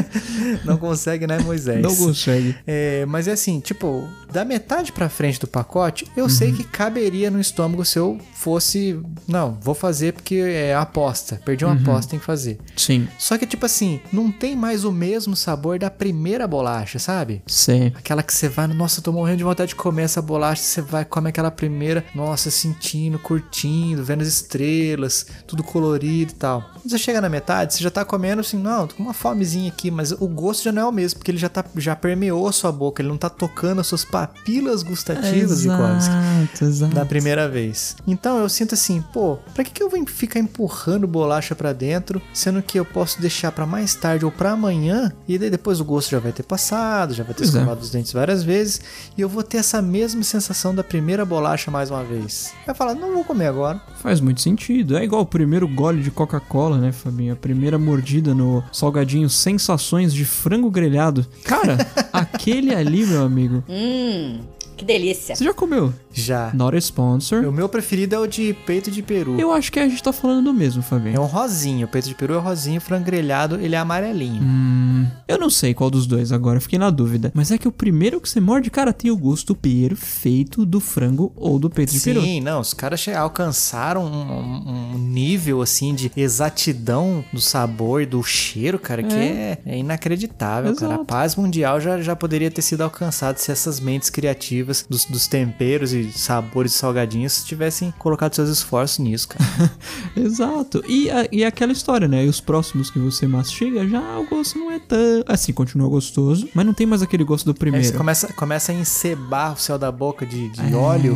não 0.63 0.77
consegue, 0.77 1.25
né, 1.25 1.39
Moisés? 1.39 1.81
não 1.81 1.95
consegue. 1.95 2.55
É, 2.65 3.05
mas 3.05 3.27
é 3.27 3.31
assim, 3.31 3.59
tipo, 3.59 4.07
da 4.31 4.45
metade 4.45 4.91
pra 4.91 5.09
frente 5.09 5.39
do 5.39 5.47
pacote, 5.47 6.05
eu 6.15 6.29
sei 6.29 6.51
que 6.51 6.63
caberia 6.63 7.31
no 7.31 7.39
estômago 7.39 7.83
se 7.83 7.97
eu 7.97 8.19
fosse, 8.33 8.99
não, 9.27 9.57
vou 9.61 9.73
fazer 9.73 10.13
porque 10.13 10.35
é 10.35 10.75
aposta, 10.75 11.41
perdi 11.43 11.65
uma 11.65 11.73
aposta, 11.73 12.11
tem 12.11 12.19
que 12.19 12.25
fazer. 12.25 12.59
Sim. 12.75 13.07
Só 13.17 13.38
que 13.38 13.45
tipo 13.45 13.65
assim, 13.65 13.99
não 14.13 14.31
tem 14.31 14.55
mais 14.59 14.83
o 14.83 14.91
mesmo 14.91 15.35
sabor 15.35 15.79
da 15.79 15.89
primeira 15.89 16.47
bolacha, 16.47 16.99
sabe? 16.99 17.41
Sei. 17.47 17.93
Aquela 17.95 18.21
que 18.21 18.33
você 18.33 18.47
vai, 18.47 18.67
nossa, 18.67 19.01
tô 19.01 19.11
morrendo 19.11 19.37
de 19.37 19.43
vontade 19.43 19.69
de 19.69 19.75
comer 19.75 20.03
essa 20.03 20.21
bolacha, 20.21 20.61
você 20.61 20.81
vai 20.81 21.05
comer 21.05 21.29
aquela 21.29 21.49
primeira, 21.49 22.03
nossa, 22.13 22.51
sentindo, 22.51 23.17
curtindo, 23.17 24.03
vendo 24.03 24.21
as 24.21 24.27
estrelas, 24.27 25.25
tudo 25.47 25.63
colorido 25.63 26.31
e 26.31 26.35
tal. 26.35 26.61
Quando 26.73 26.89
você 26.89 26.97
chega 26.97 27.21
na 27.21 27.29
metade, 27.29 27.73
você 27.73 27.83
já 27.83 27.89
tá 27.89 28.03
comendo 28.03 28.41
assim, 28.41 28.57
não, 28.57 28.87
tô 28.87 28.95
com 28.95 29.03
uma 29.03 29.13
fomezinha 29.13 29.69
aqui, 29.69 29.89
mas 29.89 30.11
o 30.11 30.27
gosto 30.27 30.63
já 30.63 30.71
não 30.71 30.81
é 30.81 30.85
o 30.85 30.91
mesmo, 30.91 31.19
porque 31.19 31.31
ele 31.31 31.37
já 31.37 31.49
tá 31.49 31.63
já 31.77 31.95
permeou 31.95 32.47
a 32.47 32.51
sua 32.51 32.71
boca, 32.71 33.01
ele 33.01 33.09
não 33.09 33.17
tá 33.17 33.29
tocando 33.29 33.79
as 33.81 33.87
suas 33.87 34.03
papilas 34.03 34.83
gustativas, 34.83 35.63
Vikovski 35.63 36.13
Exato, 36.13 36.65
exato. 36.65 36.95
da 36.95 37.05
primeira 37.05 37.47
vez. 37.47 37.95
Então 38.07 38.39
eu 38.39 38.49
sinto 38.49 38.73
assim, 38.73 39.01
pô, 39.13 39.37
pra 39.53 39.63
que, 39.63 39.71
que 39.71 39.83
eu 39.83 39.89
vou 39.89 40.05
ficar 40.07 40.39
empurrando 40.39 41.07
bolacha 41.07 41.55
pra 41.55 41.73
dentro, 41.73 42.21
sendo 42.33 42.61
que 42.61 42.79
eu 42.79 42.85
posso 42.85 43.21
deixar 43.21 43.51
pra 43.51 43.65
mais 43.65 43.95
tarde 43.95 44.25
ou 44.25 44.31
pra 44.31 44.49
amanhã, 44.51 45.12
e 45.27 45.38
daí 45.38 45.50
depois 45.50 45.79
o 45.79 45.86
gosto 45.86 46.12
já 46.12 46.20
vai 46.20 46.32
ter 46.32 46.44
passado, 46.44 47.13
já 47.13 47.24
vai 47.24 47.34
ter 47.34 47.44
é. 47.44 47.46
escovado 47.46 47.82
os 47.82 47.89
dentes 47.89 48.12
várias 48.13 48.44
vezes, 48.44 48.82
e 49.18 49.22
eu 49.22 49.29
vou 49.29 49.44
ter 49.44 49.58
essa 49.58 49.82
mesma 49.82 50.24
sensação 50.24 50.74
da 50.74 50.84
primeira 50.84 51.25
bolacha 51.25 51.72
mais 51.72 51.89
uma 51.89 52.03
vez. 52.03 52.53
Vai 52.65 52.75
falar, 52.75 52.96
não 52.96 53.13
vou 53.13 53.24
comer 53.24 53.48
agora. 53.48 53.82
Faz 54.01 54.20
muito 54.20 54.41
sentido. 54.41 54.98
É 54.98 55.03
igual 55.03 55.22
o 55.22 55.25
primeiro 55.25 55.68
gole 55.68 56.01
de 56.01 56.12
Coca-Cola, 56.12 56.77
né, 56.77 56.91
Fabinho? 56.91 57.34
A 57.34 57.36
primeira 57.36 57.77
mordida 57.77 58.34
no 58.34 58.63
salgadinho 58.72 59.29
Sensações 59.29 60.13
de 60.13 60.25
frango 60.25 60.70
grelhado. 60.70 61.25
Cara, 61.44 61.77
aquele 62.12 62.74
ali, 62.74 63.06
meu 63.06 63.24
amigo. 63.24 63.63
Hum, 63.68 64.39
que 64.79 64.86
delícia. 64.86 65.36
Você 65.36 65.43
já 65.43 65.53
comeu? 65.53 65.93
Já. 66.13 66.51
Not 66.53 66.75
a 66.75 66.79
sponsor. 66.79 67.45
O 67.45 67.51
meu 67.51 67.67
preferido 67.67 68.15
é 68.15 68.19
o 68.19 68.25
de 68.25 68.53
peito 68.65 68.89
de 68.89 69.01
peru. 69.03 69.38
Eu 69.39 69.51
acho 69.51 69.71
que 69.71 69.79
a 69.79 69.88
gente 69.88 70.01
tá 70.01 70.13
falando 70.13 70.45
do 70.45 70.53
mesmo, 70.53 70.79
É 70.79 70.83
Fabinho. 70.83 71.21
um 71.21 71.25
rosinho, 71.25 71.86
o 71.86 71.89
peito 71.89 72.07
de 72.07 72.15
peru 72.15 72.33
é 72.36 72.38
rosinho, 72.38 72.79
frango 72.79 73.05
grelhado 73.05 73.55
ele 73.62 73.75
é 73.75 73.77
amarelinho. 73.77 74.41
Hum, 74.41 75.05
eu 75.27 75.38
não 75.38 75.50
sei 75.50 75.74
qual 75.74 75.89
dos 75.89 76.07
dois 76.07 76.31
agora, 76.31 76.62
fiquei 76.62 76.79
na 76.79 76.89
dúvida. 76.89 77.31
Mas 77.36 77.51
é 77.51 77.57
que 77.57 77.67
o 77.67 77.71
primeiro 77.71 78.21
que 78.21 78.29
você 78.29 78.39
morde, 78.39 78.69
cara, 78.71 78.93
tem 78.93 79.12
o 79.12 79.17
gosto 79.17 79.53
perfeito 79.53 80.65
do 80.65 80.79
frango 80.79 81.31
ou 81.36 81.59
do 81.59 81.69
peito 81.69 81.91
de 81.93 82.00
peru. 82.00 82.21
Sim, 82.21 82.39
não, 82.39 82.62
os 82.62 82.74
caras 82.74 83.05
alcançaram 83.09 84.05
um, 84.05 84.95
um 84.95 84.98
nível 84.98 85.62
assim 85.62 85.93
de 85.93 86.12
exatidão 86.15 87.24
do 87.33 87.41
sabor 87.41 88.01
e 88.01 88.05
do 88.05 88.24
cheiro, 88.24 88.79
cara, 88.79 89.03
que 89.03 89.13
é, 89.13 89.57
é 89.65 89.77
inacreditável, 89.77 90.74
cara. 90.75 90.91
A 90.91 90.95
Exato. 90.95 91.05
paz 91.05 91.36
mundial 91.36 91.79
já, 91.81 92.01
já 92.01 92.15
poderia 92.15 92.50
ter 92.50 92.62
sido 92.62 92.81
alcançada 92.81 93.38
se 93.38 93.51
essas 93.51 93.79
mentes 93.79 94.09
criativas 94.09 94.68
dos, 94.88 95.05
dos 95.05 95.27
temperos 95.27 95.93
e 95.93 96.11
sabores 96.11 96.73
salgadinhos 96.73 97.43
tivessem 97.43 97.93
colocado 97.97 98.33
seus 98.35 98.49
esforços 98.49 98.99
nisso, 98.99 99.27
cara. 99.29 99.71
Exato. 100.15 100.83
E, 100.88 101.09
a- 101.09 101.27
e 101.31 101.43
aquela 101.43 101.71
história, 101.71 102.07
né? 102.07 102.25
E 102.25 102.29
os 102.29 102.39
próximos 102.39 102.89
que 102.89 102.99
você 102.99 103.27
mastiga, 103.27 103.88
já 103.88 104.17
o 104.19 104.27
gosto 104.27 104.57
não 104.59 104.71
é 104.71 104.79
tão. 104.79 104.99
Assim, 105.27 105.51
continua 105.53 105.88
gostoso, 105.89 106.47
mas 106.53 106.65
não 106.65 106.73
tem 106.73 106.85
mais 106.88 107.01
aquele 107.01 107.23
gosto 107.23 107.45
do 107.45 107.53
primeiro. 107.53 107.85
você 107.85 107.93
começa, 107.93 108.31
começa 108.33 108.71
a 108.71 108.75
encebar 108.75 109.53
o 109.53 109.57
céu 109.57 109.77
da 109.77 109.91
boca 109.91 110.25
de, 110.25 110.49
de 110.49 110.75
óleo, 110.75 111.15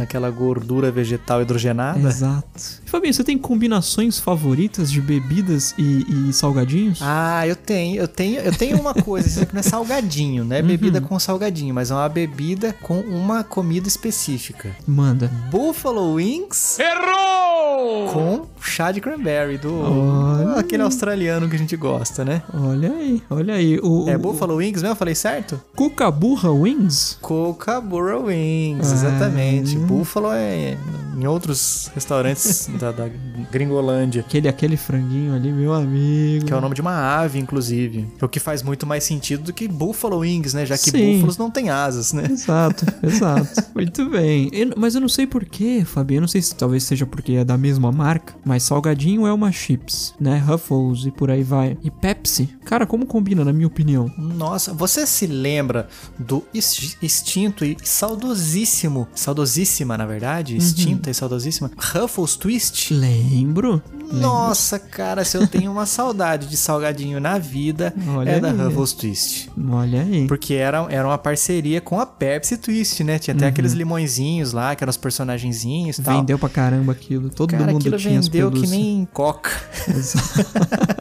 aquela 0.00 0.30
gordura 0.30 0.90
vegetal 0.90 1.42
hidrogenada. 1.42 1.98
Exato. 2.08 2.79
Fabinho, 2.90 3.14
você 3.14 3.22
tem 3.22 3.38
combinações 3.38 4.18
favoritas 4.18 4.90
de 4.90 5.00
bebidas 5.00 5.74
e, 5.78 6.28
e 6.28 6.32
salgadinhos? 6.32 6.98
Ah, 7.00 7.46
eu 7.46 7.54
tenho, 7.54 7.96
eu 8.00 8.08
tenho, 8.08 8.40
eu 8.40 8.52
tenho 8.52 8.78
uma 8.80 8.92
coisa, 8.94 9.28
isso 9.28 9.42
aqui 9.42 9.52
não 9.54 9.60
é 9.60 9.62
salgadinho, 9.64 10.44
não 10.44 10.56
é 10.56 10.60
bebida 10.62 11.00
com 11.00 11.18
salgadinho, 11.18 11.72
mas 11.74 11.90
é 11.90 11.94
uma 11.94 12.08
bebida 12.08 12.74
com 12.82 12.98
uma 13.00 13.44
comida 13.44 13.86
específica. 13.86 14.74
Manda. 14.86 15.30
Buffalo 15.50 16.14
Wings 16.14 16.78
Errou! 16.80 18.08
com 18.12 18.46
chá 18.60 18.90
de 18.92 19.00
cranberry 19.00 19.56
do 19.56 19.72
Olha. 19.72 20.58
aquele 20.60 20.82
australiano 20.82 21.48
que 21.48 21.54
a 21.56 21.58
gente 21.58 21.76
gosta, 21.76 22.24
né? 22.24 22.42
Olha 22.52 22.90
aí, 22.92 23.22
olha 23.30 23.54
aí. 23.54 23.78
O, 23.82 24.08
É 24.08 24.16
o- 24.16 24.18
Buffalo 24.18 24.56
Wings 24.56 24.82
mesmo? 24.82 24.88
Eu 24.92 24.96
falei 24.96 25.14
certo? 25.14 25.60
Cucaburra 25.76 26.50
Wings? 26.50 27.18
Kookaburra 27.20 28.18
Wings, 28.18 28.90
Ah. 28.90 28.94
exatamente. 28.94 29.76
Buffalo 29.78 30.32
é 30.32 30.76
em 31.16 31.26
outros 31.26 31.90
restaurantes 31.94 32.68
da, 32.80 32.90
da 32.92 33.08
Gringolândia. 33.50 34.20
Aquele, 34.22 34.48
aquele 34.48 34.76
franguinho 34.76 35.34
ali, 35.34 35.52
meu 35.52 35.72
amigo. 35.74 36.46
Que 36.46 36.52
é 36.52 36.56
o 36.56 36.60
nome 36.60 36.74
de 36.74 36.80
uma 36.80 36.94
ave, 37.20 37.38
inclusive. 37.38 38.06
O 38.20 38.28
que 38.28 38.40
faz 38.40 38.62
muito 38.62 38.86
mais 38.86 39.04
sentido 39.04 39.44
do 39.44 39.52
que 39.52 39.68
Buffalo 39.68 40.18
Wings, 40.18 40.54
né? 40.54 40.64
Já 40.64 40.76
que 40.78 40.90
Sim. 40.90 41.14
búfalos 41.14 41.36
não 41.38 41.50
têm 41.50 41.68
asas, 41.70 42.12
né? 42.12 42.24
Exato, 42.30 42.86
exato. 43.02 43.64
Muito 43.74 44.08
bem. 44.08 44.48
Eu- 44.52 44.72
mas 44.76 44.94
eu 44.94 45.00
não 45.00 45.08
sei 45.08 45.26
porquê, 45.26 45.84
Fabinho. 45.84 46.18
Eu 46.18 46.22
não 46.22 46.28
sei 46.28 46.40
se 46.42 46.54
talvez 46.54 46.82
seja 46.84 47.04
porque 47.06 47.32
é 47.32 47.44
da 47.44 47.56
mesma 47.58 47.92
marca. 47.92 48.34
Mas 48.44 48.62
salgadinho 48.62 49.26
é 49.26 49.32
uma 49.32 49.52
chips, 49.52 50.14
né? 50.20 50.38
Ruffles 50.38 51.04
e 51.06 51.10
por 51.10 51.30
aí 51.30 51.42
vai. 51.42 51.76
E 51.82 51.90
Pepsi. 51.90 52.48
Cara, 52.64 52.86
como 52.86 53.04
combina, 53.06 53.44
na 53.44 53.52
minha 53.52 53.66
opinião? 53.66 54.10
Nossa, 54.16 54.72
você 54.72 55.06
se 55.06 55.26
lembra 55.26 55.88
do 56.18 56.42
ex- 56.54 56.96
extinto 57.02 57.64
e 57.64 57.76
saudosíssimo, 57.82 59.08
saudosíssima, 59.14 59.96
na 59.98 60.06
verdade, 60.06 60.52
Uhum. 60.54 60.58
extinta 60.58 61.10
e 61.10 61.14
saudosíssima, 61.14 61.70
Ruffles 61.76 62.36
Twist? 62.36 62.69
Lembro. 62.90 63.82
Nossa, 64.12 64.78
cara, 64.78 65.24
se 65.24 65.36
eu 65.36 65.46
tenho 65.46 65.70
uma 65.70 65.86
saudade 65.86 66.48
de 66.48 66.56
salgadinho 66.56 67.20
na 67.20 67.38
vida, 67.38 67.94
Olha 68.08 68.30
é 68.30 68.40
da 68.40 68.50
aí. 68.50 68.56
Ruffles 68.56 68.92
Twist. 68.92 69.50
Olha 69.70 70.02
aí. 70.02 70.26
Porque 70.26 70.54
era, 70.54 70.84
era 70.90 71.06
uma 71.06 71.18
parceria 71.18 71.80
com 71.80 72.00
a 72.00 72.04
Pepsi 72.06 72.56
Twist, 72.56 73.04
né? 73.04 73.18
Tinha 73.18 73.34
até 73.36 73.46
aqueles 73.46 73.72
limõezinhos 73.72 74.52
lá, 74.52 74.74
que 74.74 74.82
eram 74.82 74.90
os 74.90 74.96
personagenzinhos 74.96 75.98
e 75.98 76.02
tal. 76.02 76.18
Vendeu 76.18 76.38
pra 76.38 76.48
caramba 76.48 76.92
aquilo. 76.92 77.30
Todo 77.30 77.50
Cara, 77.50 77.66
mundo 77.66 77.78
aquilo 77.78 77.96
tinha 77.98 78.20
vendeu 78.20 78.50
que 78.50 78.66
nem 78.66 79.06
coca. 79.12 79.50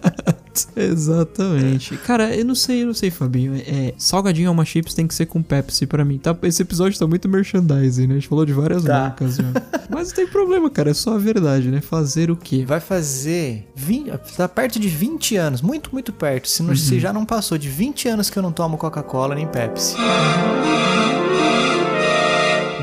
Exatamente. 0.76 1.96
Cara, 1.98 2.36
eu 2.36 2.44
não 2.46 2.56
sei, 2.56 2.84
eu 2.84 2.88
não 2.88 2.94
sei, 2.94 3.10
Fabinho. 3.10 3.56
É, 3.56 3.94
salgadinho 3.98 4.52
uma 4.52 4.66
chips 4.66 4.94
tem 4.94 5.08
que 5.08 5.14
ser 5.16 5.26
com 5.26 5.42
Pepsi 5.42 5.86
pra 5.86 6.04
mim. 6.04 6.18
Tá, 6.18 6.36
esse 6.44 6.62
episódio 6.62 6.98
tá 7.00 7.08
muito 7.08 7.28
merchandising, 7.30 8.08
né? 8.08 8.14
A 8.16 8.18
gente 8.20 8.28
falou 8.28 8.46
de 8.46 8.54
várias 8.54 8.84
Tá. 8.84 9.00
marcas 9.00 9.36
já. 9.38 9.44
Mas 9.90 10.10
não 10.10 10.16
tem 10.16 10.28
problema, 10.28 10.70
cara. 10.70 10.92
É 10.92 10.94
só 10.94 11.16
a 11.16 11.18
verdade, 11.18 11.70
né? 11.70 11.82
Fazer 11.82 12.30
o 12.32 12.36
quê? 12.36 12.64
Vai 12.66 12.80
fazer 12.80 13.68
20, 13.76 14.12
tá 14.38 14.48
perto 14.48 14.80
de 14.80 14.88
20 14.88 15.36
anos, 15.36 15.62
muito, 15.62 15.90
muito 15.92 16.12
perto. 16.14 16.48
Se, 16.48 16.62
não, 16.62 16.70
Uhum. 16.70 16.76
se 16.76 17.00
já 17.00 17.12
não 17.14 17.26
passou 17.26 17.58
de 17.58 17.70
20 17.70 18.08
anos 18.08 18.30
que 18.30 18.38
eu 18.38 18.44
não 18.44 18.52
tomo 18.52 18.78
Coca-Cola 18.78 19.36
nem 19.36 19.48
Pepsi. 19.48 19.96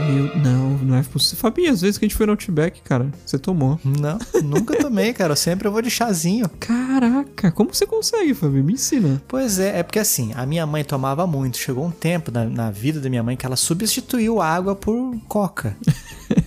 Meu, 0.09 0.37
não, 0.37 0.66
não 0.97 1.01
é 1.01 1.05
possível. 1.05 1.39
Fabinho, 1.39 1.71
às 1.73 1.81
vezes 1.81 1.99
que 1.99 2.05
a 2.05 2.09
gente 2.09 2.17
foi 2.17 2.27
no 2.27 2.33
Outback, 2.33 2.81
cara, 2.83 3.11
você 3.25 3.39
tomou. 3.39 3.79
Não, 3.85 4.19
nunca 4.43 4.77
tomei, 4.77 5.13
cara. 5.13 5.33
Eu 5.33 5.37
sempre 5.37 5.69
vou 5.69 5.83
de 5.83 5.91
chazinho. 5.91 6.49
Caraca, 6.59 7.51
como 7.53 7.75
você 7.75 7.87
consegue, 7.87 8.35
Fabinho? 8.35 8.65
Me 8.65 8.73
ensina. 8.73 9.23
Pois 9.29 9.59
é, 9.59 9.79
é 9.79 9.83
porque 9.83 9.99
assim, 9.99 10.33
a 10.35 10.47
minha 10.47 10.67
mãe 10.67 10.83
tomava 10.85 11.27
muito. 11.27 11.59
Chegou 11.59 11.85
um 11.87 11.91
tempo 11.91 12.31
na, 12.31 12.45
na 12.45 12.71
vida 12.71 13.01
da 13.01 13.09
minha 13.11 13.23
mãe 13.23 13.37
que 13.37 13.45
ela 13.47 13.57
substituiu 13.57 14.41
água 14.41 14.75
por 14.75 15.17
coca. 15.29 15.77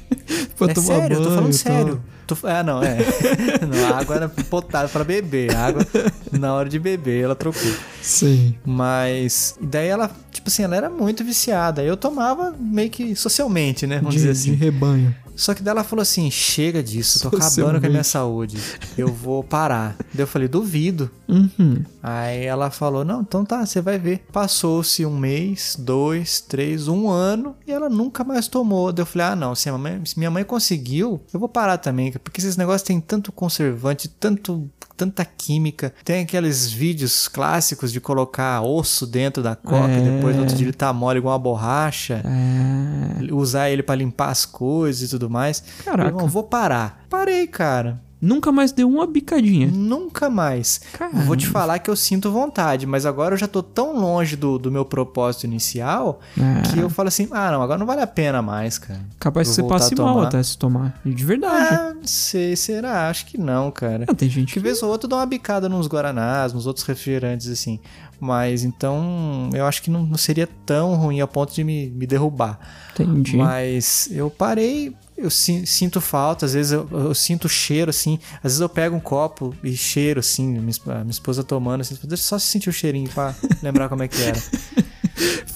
É 0.61 0.75
sério, 0.75 1.15
eu 1.15 1.21
tô 1.23 1.29
banho 1.29 1.35
falando 1.35 1.53
e 1.53 1.57
sério. 1.57 1.95
Tô- 1.95 2.18
ah, 2.43 2.63
não, 2.63 2.81
é. 2.83 2.97
não, 3.65 3.93
a 3.95 3.99
água 3.99 4.15
era 4.15 4.29
potável 4.29 4.89
pra 4.89 5.03
beber. 5.03 5.55
A 5.55 5.65
água, 5.67 5.85
na 6.31 6.53
hora 6.53 6.69
de 6.69 6.79
beber, 6.79 7.23
ela 7.23 7.35
trocou. 7.35 7.71
Sim. 8.01 8.55
Mas. 8.65 9.55
Daí 9.61 9.87
ela, 9.87 10.09
tipo 10.31 10.49
assim, 10.49 10.63
ela 10.63 10.75
era 10.75 10.89
muito 10.89 11.23
viciada. 11.23 11.83
Eu 11.83 11.95
tomava 11.97 12.53
meio 12.59 12.89
que 12.89 13.15
socialmente, 13.15 13.85
né? 13.87 13.97
Vamos 13.97 14.13
De, 14.15 14.21
dizer 14.21 14.33
de 14.33 14.39
assim. 14.51 14.53
rebanho. 14.53 15.15
Só 15.39 15.53
que 15.53 15.63
daí 15.63 15.71
ela 15.71 15.83
falou 15.85 16.01
assim: 16.01 16.29
chega 16.29 16.83
disso, 16.83 17.21
tô 17.21 17.27
acabando 17.29 17.45
Socialmente. 17.49 17.79
com 17.81 17.87
a 17.87 17.89
minha 17.89 18.03
saúde. 18.03 18.57
Eu 18.97 19.07
vou 19.07 19.41
parar. 19.41 19.95
daí 20.13 20.23
eu 20.23 20.27
falei, 20.27 20.49
duvido. 20.49 21.09
Uhum. 21.29 21.83
Aí 22.03 22.43
ela 22.43 22.69
falou: 22.69 23.05
Não, 23.05 23.21
então 23.21 23.45
tá, 23.45 23.65
você 23.65 23.79
vai 23.81 23.97
ver. 23.97 24.25
Passou-se 24.33 25.05
um 25.05 25.17
mês, 25.17 25.77
dois, 25.79 26.41
três, 26.41 26.89
um 26.89 27.09
ano 27.09 27.55
e 27.65 27.71
ela 27.71 27.89
nunca 27.89 28.23
mais 28.23 28.47
tomou. 28.49 28.91
Daí 28.91 29.01
eu 29.03 29.05
falei: 29.05 29.27
Ah, 29.27 29.35
não, 29.35 29.55
se, 29.55 29.71
mãe- 29.71 30.01
se 30.05 30.17
minha 30.19 30.29
mãe 30.29 30.43
conseguiu, 30.43 31.21
eu 31.33 31.39
vou 31.39 31.47
parar 31.47 31.77
também. 31.77 32.11
Porque 32.11 32.41
esses 32.41 32.57
negócios 32.57 32.81
tem 32.85 32.99
tanto 32.99 33.31
conservante, 33.31 34.09
tanto, 34.09 34.69
tanta 34.99 35.23
química. 35.23 35.93
Tem 36.03 36.23
aqueles 36.23 36.69
vídeos 36.69 37.29
clássicos 37.29 37.89
de 37.93 38.01
colocar 38.01 38.61
osso 38.61 39.07
dentro 39.07 39.41
da 39.41 39.55
coca 39.55 39.87
É. 39.93 39.97
e 39.99 40.01
depois 40.01 40.35
no 40.35 40.41
outro 40.41 40.55
dia 40.57 40.65
ele 40.65 40.73
tá 40.73 40.91
mole 40.91 41.19
igual 41.19 41.33
uma 41.33 41.39
borracha. 41.39 42.21
É. 42.25 43.33
Usar 43.33 43.69
ele 43.69 43.81
pra 43.81 43.95
limpar 43.95 44.29
as 44.29 44.45
coisas 44.45 45.07
e 45.07 45.09
tudo 45.09 45.29
mais. 45.29 45.63
Caraca. 45.85 46.09
Eu 46.09 46.17
não 46.17 46.27
vou 46.27 46.43
parar. 46.43 47.05
Parei, 47.09 47.47
cara. 47.47 48.01
Nunca 48.21 48.51
mais 48.51 48.71
deu 48.71 48.89
uma 48.89 49.07
bicadinha. 49.07 49.67
Nunca 49.67 50.29
mais. 50.29 50.81
Caramba. 50.93 51.23
Vou 51.23 51.35
te 51.37 51.47
falar 51.47 51.79
que 51.79 51.89
eu 51.89 51.95
sinto 51.95 52.31
vontade, 52.31 52.85
mas 52.85 53.05
agora 53.05 53.33
eu 53.33 53.37
já 53.37 53.47
tô 53.47 53.63
tão 53.63 53.97
longe 53.97 54.35
do, 54.35 54.59
do 54.59 54.69
meu 54.71 54.83
propósito 54.83 55.45
inicial 55.45 56.19
Ah. 56.37 56.61
que 56.63 56.79
eu 56.79 56.89
falo 56.89 57.07
assim: 57.07 57.27
ah, 57.31 57.51
não, 57.51 57.61
agora 57.61 57.79
não 57.79 57.85
vale 57.85 58.01
a 58.01 58.07
pena 58.07 58.41
mais, 58.41 58.77
cara. 58.77 58.99
Capaz 59.19 59.47
que 59.49 59.55
você 59.55 59.63
passe 59.63 59.93
a 59.93 60.03
mal 60.03 60.21
até 60.21 60.41
se 60.43 60.57
tomar. 60.57 60.99
De 61.05 61.23
verdade. 61.23 61.73
Ah, 61.75 61.93
não 61.95 62.05
sei, 62.05 62.55
será? 62.55 63.09
Acho 63.09 63.25
que 63.25 63.37
não, 63.37 63.71
cara. 63.71 64.03
Não, 64.07 64.15
tem 64.15 64.29
gente 64.29 64.53
Que 64.53 64.59
vez 64.59 64.83
ou 64.83 64.89
outra 64.89 65.07
dá 65.07 65.15
uma 65.17 65.25
bicada 65.25 65.69
nos 65.69 65.87
Guaranás, 65.87 66.51
nos 66.53 66.67
outros 66.67 66.85
refrigerantes, 66.85 67.47
assim. 67.47 67.79
Mas 68.19 68.65
então 68.65 69.49
eu 69.53 69.65
acho 69.65 69.81
que 69.81 69.89
não, 69.89 70.03
não 70.05 70.17
seria 70.17 70.47
tão 70.65 70.95
ruim 70.95 71.21
ao 71.21 71.27
ponto 71.27 71.53
de 71.53 71.63
me, 71.63 71.89
me 71.89 72.05
derrubar. 72.05 72.59
Entendi. 72.93 73.37
Mas 73.37 74.09
eu 74.11 74.29
parei, 74.29 74.93
eu 75.21 75.29
si- 75.29 75.65
sinto 75.65 75.99
falta, 76.01 76.45
às 76.45 76.53
vezes 76.53 76.71
eu, 76.71 76.87
eu 76.91 77.13
sinto 77.13 77.47
cheiro, 77.49 77.89
assim. 77.89 78.19
Às 78.37 78.43
vezes 78.51 78.59
eu 78.61 78.69
pego 78.69 78.95
um 78.95 78.99
copo 78.99 79.55
e 79.63 79.75
cheiro, 79.75 80.19
assim, 80.19 80.47
minha, 80.47 80.69
esp- 80.69 80.87
a 80.89 80.99
minha 80.99 81.11
esposa 81.11 81.43
tomando, 81.43 81.81
assim, 81.81 81.95
deixa 82.03 82.13
eu 82.13 82.17
só 82.17 82.39
sentir 82.39 82.69
o 82.69 82.73
cheirinho 82.73 83.09
pra 83.09 83.35
lembrar 83.61 83.89
como 83.89 84.03
é 84.03 84.07
que 84.07 84.21
era. 84.21 84.39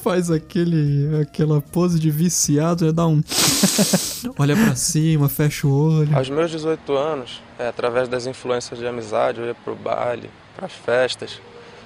Faz 0.04 0.30
aquele, 0.30 1.22
aquela 1.22 1.62
pose 1.62 1.98
de 2.00 2.12
viciado, 2.12 2.86
já 2.86 2.92
dá 2.92 3.08
um. 3.08 3.24
Olha 4.38 4.56
pra 4.56 4.76
cima, 4.76 5.30
fecha 5.30 5.66
o 5.66 5.72
olho. 6.00 6.16
Aos 6.18 6.30
meus 6.30 6.52
18 6.52 6.94
anos, 6.94 7.42
é, 7.58 7.68
através 7.70 8.10
das 8.10 8.26
influências 8.26 8.78
de 8.80 8.86
amizade, 8.86 9.40
eu 9.40 9.46
ia 9.46 9.56
pro 9.56 9.76
baile, 9.76 10.30
pras 10.58 10.74
festas. 10.74 11.40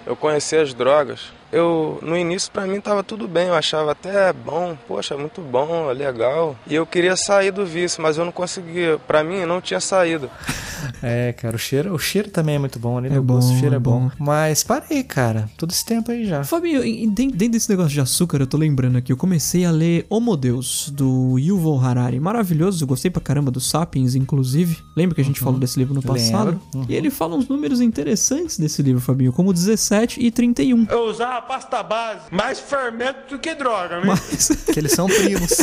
Eu 0.06 0.16
conheci 0.16 0.56
as 0.56 0.74
drogas. 0.74 1.32
Eu, 1.52 2.00
no 2.02 2.18
início, 2.18 2.52
pra 2.52 2.66
mim 2.68 2.80
tava 2.82 3.04
tudo 3.04 3.28
bem, 3.28 3.48
eu 3.48 3.56
achava 3.56 3.92
até 3.92 4.34
bom, 4.34 4.78
poxa, 4.88 5.16
muito 5.18 5.42
bom, 5.42 5.88
legal. 5.92 6.56
E 6.68 6.76
eu 6.76 6.86
queria 6.86 7.16
sair 7.16 7.52
do 7.52 7.66
vício, 7.66 8.02
mas 8.02 8.18
eu 8.18 8.26
não 8.26 8.32
conseguia. 8.32 8.98
Pra 9.08 9.24
mim, 9.24 9.46
não 9.46 9.62
tinha 9.62 9.80
saído. 9.80 10.30
É, 11.02 11.34
cara, 11.34 11.56
o 11.56 11.60
cheiro, 11.60 11.94
o 11.94 11.98
cheiro 11.98 12.30
também 12.30 12.56
é 12.56 12.60
muito 12.60 12.78
bom, 12.78 12.98
além 12.98 13.12
É 13.12 13.16
do 13.16 13.24
gosto, 13.24 13.50
bom, 13.50 13.56
o 13.56 13.60
cheiro 13.60 13.74
é 13.74 13.78
é 13.78 13.80
bom. 13.80 14.00
bom. 14.02 14.12
Mas 14.20 14.64
parei, 14.64 15.04
cara, 15.04 15.50
todo 15.58 15.72
esse 15.72 15.84
tempo 15.84 16.12
aí 16.12 16.24
já. 16.26 16.44
Fabinho, 16.44 16.82
dentro 17.12 17.50
desse 17.50 17.68
negócio 17.70 17.92
de 17.92 18.00
açúcar, 18.00 18.40
eu 18.40 18.48
tô 18.48 18.58
lembrando 18.58 18.96
aqui, 18.98 19.12
eu 19.12 19.18
comecei 19.18 19.66
a 19.66 19.72
ler 19.72 20.06
Homo 20.10 20.38
Deus, 20.38 20.90
do 20.96 21.38
Yuval 21.40 21.84
Harari. 21.84 22.20
Maravilhoso, 22.20 22.84
eu 22.84 22.88
gostei 22.88 23.10
pra 23.10 23.22
caramba 23.22 23.50
do 23.50 23.60
Sapiens, 23.60 24.14
inclusive. 24.16 24.78
Lembra 24.96 25.16
que 25.16 25.22
a 25.22 25.24
gente 25.24 25.40
falou 25.40 25.60
desse 25.60 25.80
livro 25.80 25.94
no 25.96 26.02
passado? 26.04 26.60
Uhum. 26.74 26.86
E 26.88 26.96
ele 26.96 27.10
fala 27.10 27.36
uns 27.36 27.48
números 27.48 27.82
interessantes 27.82 28.58
desse 28.58 28.82
livro, 28.84 29.02
Fabinho, 29.02 29.34
como 29.34 29.52
17 29.52 30.24
e 30.24 30.30
31. 30.30 30.86
Eu 30.90 31.06
usava 31.10 31.37
pasta 31.42 31.82
base, 31.84 32.22
mais 32.32 32.60
fermento 32.60 33.30
do 33.30 33.40
que 33.40 33.56
droga, 33.56 34.02
né? 34.02 34.08
Mas 34.08 34.50
Que 34.74 34.80
eles 34.80 34.92
são 34.92 35.08
primos. 35.08 35.52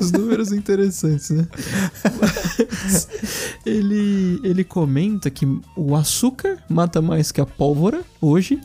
os 0.00 0.12
números 0.12 0.52
interessantes, 0.52 1.30
né? 1.30 1.46
Mas 2.20 3.08
ele, 3.64 4.38
ele 4.42 4.64
comenta 4.64 5.30
que 5.30 5.46
o 5.76 5.96
açúcar 5.96 6.58
mata 6.68 7.00
mais 7.02 7.32
que 7.32 7.40
a 7.40 7.46
pólvora 7.46 8.02
hoje 8.20 8.60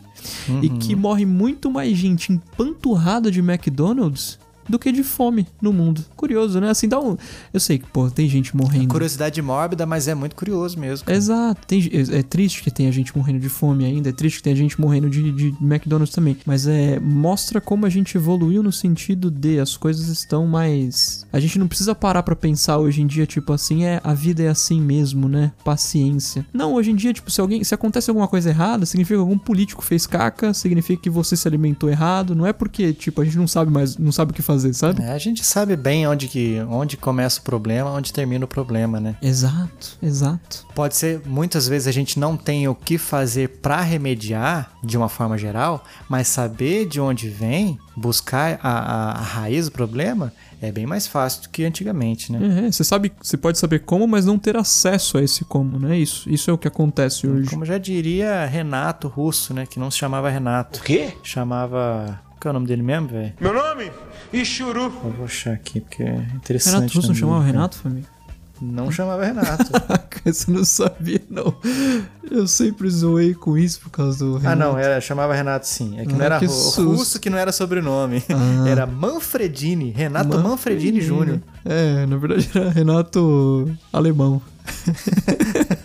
e 0.61 0.69
que 0.69 0.95
morre 0.95 1.25
muito 1.25 1.71
mais 1.71 1.97
gente 1.97 2.31
empanturrada 2.31 3.31
de 3.31 3.39
McDonald's 3.39 4.37
do 4.67 4.79
que 4.79 4.91
de 4.91 5.03
fome 5.03 5.47
no 5.61 5.73
mundo. 5.73 6.03
Curioso, 6.15 6.59
né? 6.59 6.69
Assim, 6.69 6.87
dá 6.87 6.99
um. 6.99 7.17
Eu 7.53 7.59
sei 7.59 7.79
que, 7.79 7.87
pô, 7.87 8.09
tem 8.09 8.27
gente 8.29 8.55
morrendo. 8.55 8.87
Curiosidade 8.87 9.41
mórbida, 9.41 9.85
mas 9.85 10.07
é 10.07 10.15
muito 10.15 10.35
curioso 10.35 10.79
mesmo. 10.79 11.05
cara. 11.05 11.17
Exato. 11.17 11.67
Tem, 11.67 11.89
é, 11.93 12.19
é 12.19 12.23
triste 12.23 12.63
que 12.63 12.71
tenha 12.71 12.91
gente 12.91 13.15
morrendo 13.15 13.39
de 13.39 13.49
fome 13.49 13.85
ainda, 13.85 14.09
é 14.09 14.11
triste 14.11 14.37
que 14.37 14.43
tenha 14.43 14.55
gente 14.55 14.79
morrendo 14.79 15.09
de, 15.09 15.31
de 15.31 15.47
McDonald's 15.61 16.13
também. 16.13 16.37
Mas 16.45 16.67
é 16.67 16.99
mostra 16.99 17.59
como 17.59 17.85
a 17.85 17.89
gente 17.89 18.15
evoluiu 18.17 18.63
no 18.63 18.71
sentido 18.71 19.29
de 19.29 19.59
as 19.59 19.75
coisas 19.77 20.07
estão 20.07 20.47
mais. 20.47 21.25
A 21.31 21.39
gente 21.39 21.57
não 21.59 21.67
precisa 21.67 21.95
parar 21.95 22.23
pra 22.23 22.35
pensar 22.35 22.77
hoje 22.77 23.01
em 23.01 23.07
dia, 23.07 23.25
tipo 23.25 23.51
assim, 23.53 23.83
é 23.83 23.99
a 24.03 24.13
vida 24.13 24.43
é 24.43 24.47
assim 24.47 24.81
mesmo, 24.81 25.27
né? 25.27 25.51
Paciência. 25.63 26.45
Não, 26.53 26.73
hoje 26.73 26.91
em 26.91 26.95
dia, 26.95 27.13
tipo, 27.13 27.29
se 27.29 27.41
alguém. 27.41 27.63
Se 27.63 27.73
acontece 27.73 28.09
alguma 28.09 28.27
coisa 28.27 28.49
errada, 28.49 28.85
significa 28.85 29.15
que 29.15 29.21
algum 29.21 29.37
político 29.37 29.83
fez 29.83 30.05
caca, 30.05 30.53
significa 30.53 31.01
que 31.01 31.09
você 31.09 31.35
se 31.35 31.47
alimentou 31.47 31.89
errado. 31.89 32.35
Não 32.35 32.45
é 32.45 32.53
porque, 32.53 32.93
tipo, 32.93 33.21
a 33.21 33.25
gente 33.25 33.37
não 33.37 33.47
sabe 33.47 33.71
mais, 33.71 33.97
não 33.97 34.11
sabe 34.11 34.31
o 34.31 34.33
que 34.33 34.41
fazer, 34.41 34.50
sabe? 34.73 35.01
É, 35.03 35.11
a 35.11 35.17
gente 35.17 35.43
sabe 35.43 35.75
bem 35.75 36.07
onde, 36.07 36.27
que, 36.27 36.59
onde 36.69 36.97
começa 36.97 37.39
o 37.39 37.43
problema, 37.43 37.91
onde 37.91 38.11
termina 38.13 38.45
o 38.45 38.47
problema, 38.47 38.99
né? 38.99 39.15
Exato, 39.21 39.97
exato. 40.01 40.65
Pode 40.75 40.95
ser, 40.95 41.21
muitas 41.25 41.67
vezes 41.67 41.87
a 41.87 41.91
gente 41.91 42.19
não 42.19 42.35
tem 42.37 42.67
o 42.67 42.75
que 42.75 42.97
fazer 42.97 43.49
pra 43.61 43.81
remediar 43.81 44.71
de 44.83 44.97
uma 44.97 45.09
forma 45.09 45.37
geral, 45.37 45.83
mas 46.09 46.27
saber 46.27 46.85
de 46.87 46.99
onde 46.99 47.29
vem, 47.29 47.77
buscar 47.95 48.59
a, 48.63 48.69
a- 48.71 49.11
a 49.13 49.21
raiz 49.21 49.65
do 49.65 49.71
problema, 49.71 50.31
é 50.61 50.71
bem 50.71 50.85
mais 50.85 51.07
fácil 51.07 51.43
do 51.43 51.49
que 51.49 51.63
antigamente, 51.65 52.31
né? 52.31 52.65
É, 52.67 52.71
você 52.71 52.83
sabe, 52.83 53.11
você 53.21 53.35
pode 53.35 53.57
saber 53.57 53.79
como, 53.79 54.07
mas 54.07 54.25
não 54.25 54.37
ter 54.37 54.55
acesso 54.55 55.17
a 55.17 55.23
esse 55.23 55.43
como, 55.43 55.79
né? 55.79 55.97
Isso, 55.97 56.29
isso 56.29 56.49
é 56.49 56.53
o 56.53 56.57
que 56.57 56.67
acontece 56.67 57.27
hoje. 57.27 57.49
Como 57.49 57.65
já 57.65 57.77
diria 57.77 58.45
Renato 58.45 59.07
Russo, 59.07 59.53
né? 59.53 59.65
Que 59.65 59.79
não 59.79 59.89
se 59.91 59.97
chamava 59.97 60.29
Renato. 60.29 60.79
O 60.79 60.83
quê? 60.83 61.13
Chamava. 61.23 62.19
Qual 62.41 62.49
é 62.49 62.51
o 62.51 62.53
nome 62.53 62.67
dele 62.67 62.81
mesmo, 62.81 63.07
velho? 63.09 63.33
Meu 63.39 63.53
nome? 63.53 63.91
Ixuru. 64.33 64.85
Eu 64.85 65.11
vou 65.11 65.25
achar 65.25 65.53
aqui, 65.53 65.79
porque 65.79 66.01
é 66.03 66.15
interessante. 66.35 66.73
Renato 66.75 66.95
Russo 66.95 67.07
não 67.09 67.13
né, 67.13 67.19
chamava 67.19 67.39
cara? 67.41 67.51
Renato, 67.51 67.77
família? 67.77 68.09
Não 68.59 68.91
chamava 68.91 69.25
Renato. 69.25 69.65
Você 70.25 70.51
não 70.51 70.63
sabia, 70.63 71.19
não. 71.29 71.55
Eu 72.29 72.47
sempre 72.47 72.87
zoei 72.91 73.33
com 73.33 73.57
isso 73.57 73.79
por 73.81 73.89
causa 73.89 74.23
do 74.23 74.37
Renato. 74.37 74.47
ah, 74.49 74.55
não, 74.55 74.77
era, 74.77 75.01
chamava 75.01 75.33
Renato 75.33 75.67
sim. 75.67 75.99
É 75.99 76.05
que 76.05 76.13
não 76.13 76.21
Ah, 76.21 76.25
era 76.25 76.39
que 76.39 76.45
Ru- 76.45 76.51
susto. 76.53 76.89
Russo, 76.91 77.19
que 77.19 77.29
não 77.29 77.37
era 77.39 77.51
sobrenome. 77.51 78.23
Ah. 78.29 78.67
Era 78.69 78.85
Manfredini. 78.85 79.89
Renato 79.91 80.37
Manfredini, 80.39 81.01
Júnior. 81.01 81.39
É, 81.65 82.05
na 82.05 82.17
verdade 82.17 82.49
era 82.53 82.69
Renato 82.69 83.71
Alemão. 83.91 84.39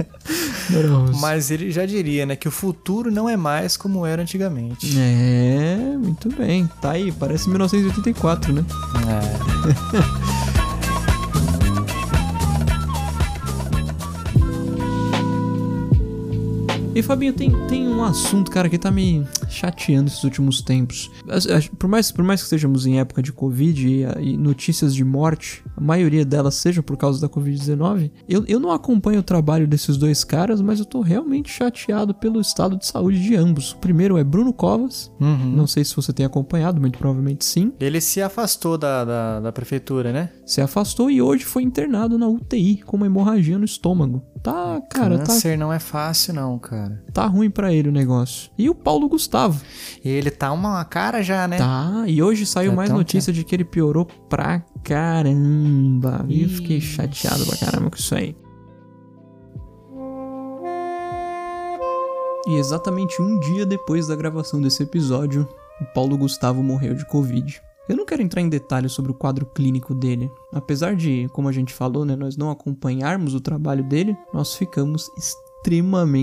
Mas 1.21 1.51
ele 1.51 1.71
já 1.71 1.87
diria, 1.87 2.27
né, 2.27 2.37
que 2.37 2.49
o 2.49 2.51
futuro 2.51 3.11
não 3.11 3.29
é 3.29 3.37
mais 3.37 3.77
como 3.77 4.05
era 4.05 4.23
antigamente. 4.23 4.99
É, 4.99 5.77
muito 5.99 6.29
bem. 6.29 6.69
Tá 6.81 6.93
aí, 6.93 7.13
parece 7.13 7.49
1984, 7.49 8.53
né? 8.53 8.65
É. 9.09 10.47
E 16.97 17.03
Fabinho, 17.03 17.35
tem, 17.35 17.51
tem 17.69 17.87
um 17.87 18.03
assunto, 18.03 18.51
cara, 18.51 18.71
que 18.71 18.79
tá 18.79 18.91
me 18.91 19.23
chateando 19.49 20.09
esses 20.09 20.23
últimos 20.25 20.61
tempos. 20.63 21.11
Por 21.79 21.89
mais, 21.89 22.11
por 22.11 22.25
mais 22.25 22.41
que 22.41 22.45
estejamos 22.47 22.87
em 22.87 22.99
época 23.01 23.23
de 23.23 23.33
Covid 23.33 23.87
e, 23.87 24.03
e 24.33 24.37
notícias 24.37 24.95
de 24.95 25.05
morte, 25.05 25.63
a 25.77 25.81
maioria 25.81 26.25
delas 26.25 26.55
seja 26.55 26.83
por 26.83 26.97
causa 26.97 27.21
da 27.21 27.29
Covid-19, 27.29 28.11
eu, 28.29 28.45
eu 28.47 28.59
não 28.61 28.71
acompanho 28.71 29.21
o 29.21 29.23
trabalho 29.23 29.67
desses 29.67 29.97
dois 29.97 30.25
caras, 30.25 30.61
mas 30.61 30.79
eu 30.79 30.85
tô 30.85 31.01
realmente 31.01 31.51
chateado 31.51 32.15
pelo 32.15 32.41
estado 32.41 32.77
de 32.77 32.87
saúde 32.87 33.23
de 33.23 33.35
ambos. 33.37 33.73
O 33.73 33.79
primeiro 33.79 34.17
é 34.19 34.25
Bruno 34.25 34.53
Covas, 34.53 35.11
Uhum. 35.21 35.53
não 35.57 35.67
sei 35.67 35.85
se 35.85 35.95
você 35.97 36.13
tem 36.13 36.25
acompanhado, 36.27 36.81
muito 36.81 36.99
provavelmente 36.99 37.45
sim. 37.45 37.73
Ele 37.81 38.01
se 38.01 38.21
afastou 38.23 38.77
da, 38.79 39.05
da, 39.05 39.41
da 39.41 39.53
prefeitura, 39.53 40.13
né? 40.13 40.31
Se 40.45 40.61
afastou 40.61 41.11
e 41.11 41.21
hoje 41.23 41.45
foi 41.45 41.63
internado 41.63 42.19
na 42.19 42.29
UTI 42.29 42.83
com 42.85 42.97
uma 42.97 43.07
hemorragia 43.07 43.59
no 43.59 43.65
estômago. 43.65 44.23
Tá, 44.43 44.81
cara, 44.91 45.19
tá, 45.19 45.25
Câncer 45.27 45.59
não 45.59 45.73
é 45.73 45.79
fácil 45.79 46.35
não, 46.35 46.59
cara. 46.59 47.03
tá 47.13 47.27
ruim 47.27 47.51
pra 47.51 47.73
ele 47.73 47.89
o 47.89 47.93
negócio. 47.93 48.51
E 48.57 48.71
o 48.71 48.75
Paulo 48.75 49.09
Gustavo. 49.09 49.36
E 50.05 50.09
ele 50.09 50.31
tá 50.31 50.53
uma 50.53 50.85
cara 50.85 51.23
já, 51.23 51.49
né? 51.49 51.59
Tá, 51.59 52.05
e 52.07 52.23
hoje 52.23 52.47
saiu 52.47 52.71
Já 52.71 52.77
mais 52.77 52.91
notícia 52.91 53.33
de 53.33 53.45
que 53.45 53.55
ele 53.55 53.65
piorou 53.65 54.07
pra 54.29 54.61
caramba. 54.85 56.25
E 56.29 56.43
eu 56.43 56.49
fiquei 56.49 56.81
chateado 56.81 57.45
pra 57.45 57.57
caramba 57.57 57.91
com 57.91 57.97
isso 57.97 58.15
aí. 58.15 58.37
E 62.49 62.55
exatamente 62.55 63.21
um 63.21 63.41
dia 63.41 63.67
depois 63.67 64.07
da 64.07 64.15
gravação 64.15 64.61
desse 64.61 64.83
episódio, 64.83 65.49
o 65.81 65.85
Paulo 65.87 66.17
Gustavo 66.17 66.63
morreu 66.63 66.95
de 66.95 67.05
Covid. 67.07 67.61
Eu 67.89 67.97
não 67.97 68.05
quero 68.05 68.23
entrar 68.23 68.41
em 68.41 68.49
detalhes 68.49 68.93
sobre 68.93 69.11
o 69.11 69.15
quadro 69.15 69.47
clínico 69.47 69.95
dele. 69.95 70.31
Apesar 70.53 70.95
de, 70.95 71.29
como 71.33 71.49
a 71.49 71.53
gente 71.53 71.73
falou, 71.73 72.05
né, 72.05 72.17
nós 72.17 72.37
não 72.37 72.51
acompanharmos 72.51 73.35
o 73.35 73.41
trabalho 73.41 73.85
dele, 73.85 74.17
nós 74.33 74.55
ficamos 74.55 75.09
extremamente 75.17 75.46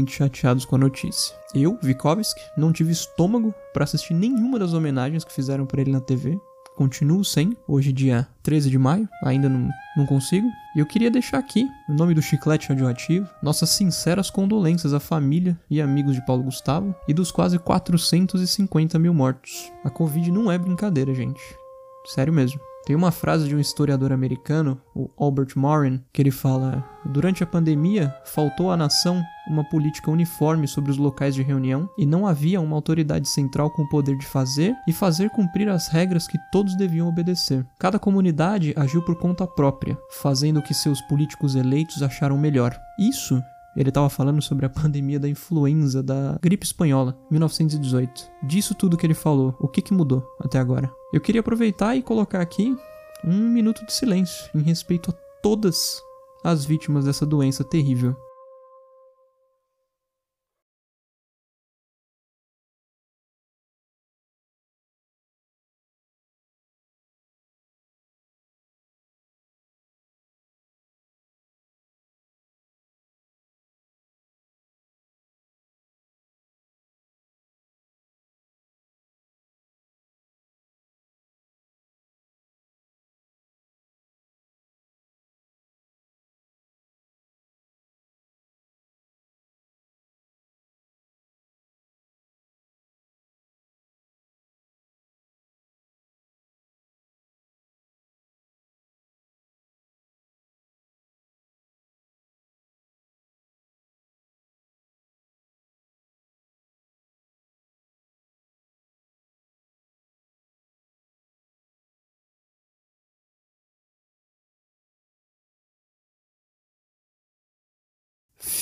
chateados 0.07 0.63
com 0.63 0.75
a 0.75 0.79
notícia. 0.79 1.35
Eu, 1.53 1.77
Vikovski, 1.81 2.39
não 2.57 2.71
tive 2.71 2.91
estômago 2.91 3.53
para 3.73 3.83
assistir 3.83 4.13
nenhuma 4.13 4.57
das 4.57 4.73
homenagens 4.73 5.23
que 5.23 5.33
fizeram 5.33 5.65
pra 5.65 5.81
ele 5.81 5.91
na 5.91 5.99
TV. 5.99 6.39
Continuo 6.75 7.23
sem, 7.23 7.55
hoje 7.67 7.91
dia 7.91 8.27
13 8.41 8.69
de 8.69 8.77
maio, 8.79 9.07
ainda 9.23 9.49
não, 9.49 9.69
não 9.97 10.05
consigo. 10.05 10.47
E 10.75 10.79
eu 10.79 10.85
queria 10.85 11.11
deixar 11.11 11.37
aqui, 11.37 11.67
o 11.89 11.93
nome 11.93 12.13
do 12.13 12.21
chiclete 12.21 12.69
radioativo, 12.69 13.29
nossas 13.43 13.69
sinceras 13.69 14.29
condolências 14.29 14.93
à 14.93 14.99
família 14.99 15.59
e 15.69 15.81
amigos 15.81 16.15
de 16.15 16.25
Paulo 16.25 16.43
Gustavo 16.43 16.95
e 17.07 17.13
dos 17.13 17.31
quase 17.31 17.59
450 17.59 18.97
mil 18.97 19.13
mortos. 19.13 19.71
A 19.83 19.89
Covid 19.89 20.31
não 20.31 20.51
é 20.51 20.57
brincadeira, 20.57 21.13
gente. 21.13 21.41
Sério 22.05 22.33
mesmo. 22.33 22.59
Tem 22.85 22.95
uma 22.95 23.11
frase 23.11 23.47
de 23.47 23.55
um 23.55 23.59
historiador 23.59 24.11
americano, 24.11 24.79
o 24.93 25.09
Albert 25.17 25.53
Morin, 25.55 26.01
que 26.11 26.21
ele 26.21 26.31
fala: 26.31 26.83
Durante 27.05 27.41
a 27.43 27.47
pandemia, 27.47 28.13
faltou 28.25 28.71
à 28.71 28.77
nação 28.77 29.23
uma 29.47 29.63
política 29.63 30.11
uniforme 30.11 30.67
sobre 30.67 30.91
os 30.91 30.97
locais 30.97 31.33
de 31.33 31.41
reunião 31.41 31.89
e 31.97 32.05
não 32.05 32.27
havia 32.27 32.59
uma 32.59 32.75
autoridade 32.75 33.27
central 33.27 33.69
com 33.69 33.83
o 33.83 33.89
poder 33.89 34.17
de 34.17 34.25
fazer 34.25 34.75
e 34.87 34.91
fazer 34.91 35.29
cumprir 35.29 35.69
as 35.69 35.87
regras 35.87 36.27
que 36.27 36.37
todos 36.51 36.75
deviam 36.75 37.07
obedecer. 37.07 37.65
Cada 37.79 37.97
comunidade 37.97 38.73
agiu 38.75 39.01
por 39.01 39.15
conta 39.15 39.47
própria, 39.47 39.97
fazendo 40.09 40.59
o 40.59 40.63
que 40.63 40.73
seus 40.73 41.01
políticos 41.01 41.55
eleitos 41.55 42.03
acharam 42.03 42.37
melhor. 42.37 42.77
Isso 42.99 43.41
ele 43.75 43.89
estava 43.89 44.09
falando 44.09 44.41
sobre 44.41 44.65
a 44.65 44.69
pandemia 44.69 45.19
da 45.19 45.29
influenza, 45.29 46.03
da 46.03 46.37
gripe 46.41 46.65
espanhola, 46.65 47.17
1918. 47.31 48.29
Disso 48.43 48.75
tudo 48.75 48.97
que 48.97 49.05
ele 49.05 49.13
falou, 49.13 49.55
o 49.59 49.67
que, 49.67 49.81
que 49.81 49.93
mudou 49.93 50.23
até 50.39 50.59
agora? 50.59 50.91
Eu 51.13 51.21
queria 51.21 51.41
aproveitar 51.41 51.95
e 51.95 52.01
colocar 52.01 52.41
aqui 52.41 52.75
um 53.23 53.47
minuto 53.47 53.85
de 53.85 53.93
silêncio 53.93 54.49
em 54.55 54.63
respeito 54.63 55.11
a 55.11 55.13
todas 55.43 56.01
as 56.43 56.65
vítimas 56.65 57.05
dessa 57.05 57.23
doença 57.23 57.63
terrível. 57.63 58.15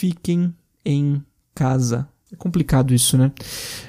Fiquem 0.01 0.51
em 0.83 1.23
casa. 1.53 2.09
É 2.33 2.35
complicado 2.35 2.91
isso, 2.91 3.17
né? 3.19 3.31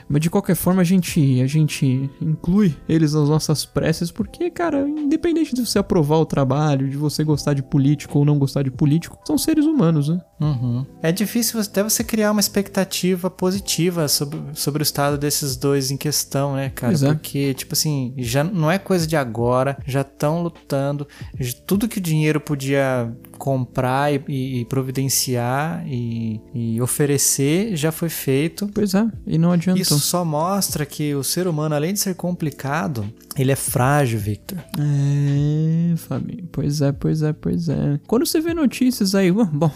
Mas 0.06 0.20
de 0.20 0.28
qualquer 0.28 0.56
forma 0.56 0.82
a 0.82 0.84
gente, 0.84 1.40
a 1.40 1.46
gente 1.46 2.10
inclui 2.20 2.76
eles 2.86 3.14
nas 3.14 3.28
nossas 3.30 3.64
preces 3.64 4.10
porque, 4.10 4.50
cara, 4.50 4.86
independente 4.86 5.54
de 5.54 5.64
você 5.64 5.78
aprovar 5.78 6.18
o 6.18 6.26
trabalho, 6.26 6.90
de 6.90 6.96
você 6.98 7.24
gostar 7.24 7.54
de 7.54 7.62
político 7.62 8.18
ou 8.18 8.24
não 8.26 8.38
gostar 8.38 8.62
de 8.62 8.70
político, 8.70 9.18
são 9.24 9.38
seres 9.38 9.64
humanos, 9.64 10.08
né? 10.10 10.20
Uhum. 10.38 10.84
É 11.00 11.12
difícil 11.12 11.60
até 11.60 11.82
você 11.82 12.02
criar 12.04 12.32
uma 12.32 12.40
expectativa 12.40 13.30
positiva 13.30 14.06
sobre, 14.08 14.40
sobre 14.54 14.82
o 14.82 14.84
estado 14.84 15.16
desses 15.16 15.56
dois 15.56 15.90
em 15.90 15.96
questão, 15.96 16.56
né, 16.56 16.68
cara? 16.68 16.94
É. 16.94 17.14
Porque, 17.14 17.54
tipo 17.54 17.72
assim, 17.74 18.12
já 18.18 18.44
não 18.44 18.70
é 18.70 18.78
coisa 18.78 19.06
de 19.06 19.16
agora, 19.16 19.78
já 19.86 20.02
estão 20.02 20.42
lutando, 20.42 21.06
tudo 21.64 21.88
que 21.88 21.98
o 21.98 22.02
dinheiro 22.02 22.40
podia 22.40 23.10
comprar 23.42 24.14
e, 24.14 24.60
e- 24.60 24.64
providenciar 24.66 25.84
e, 25.88 26.40
e 26.54 26.80
oferecer 26.80 27.74
já 27.74 27.90
foi 27.90 28.08
feito. 28.08 28.70
Pois 28.72 28.94
é, 28.94 29.04
e 29.26 29.36
não 29.36 29.50
adiantou. 29.50 29.82
Isso 29.82 29.98
só 29.98 30.24
mostra 30.24 30.86
que 30.86 31.12
o 31.12 31.24
ser 31.24 31.48
humano, 31.48 31.74
além 31.74 31.92
de 31.92 31.98
ser 31.98 32.14
complicado, 32.14 33.04
ele 33.36 33.50
é 33.50 33.56
frágil, 33.56 34.20
Victor. 34.20 34.58
É, 34.78 35.96
Fabinho. 35.96 36.48
Pois 36.52 36.80
é, 36.80 36.92
pois 36.92 37.20
é, 37.22 37.32
pois 37.32 37.68
é. 37.68 37.98
Quando 38.06 38.24
você 38.24 38.40
vê 38.40 38.54
notícias 38.54 39.12
aí, 39.12 39.32
bom, 39.32 39.46
bom, 39.46 39.70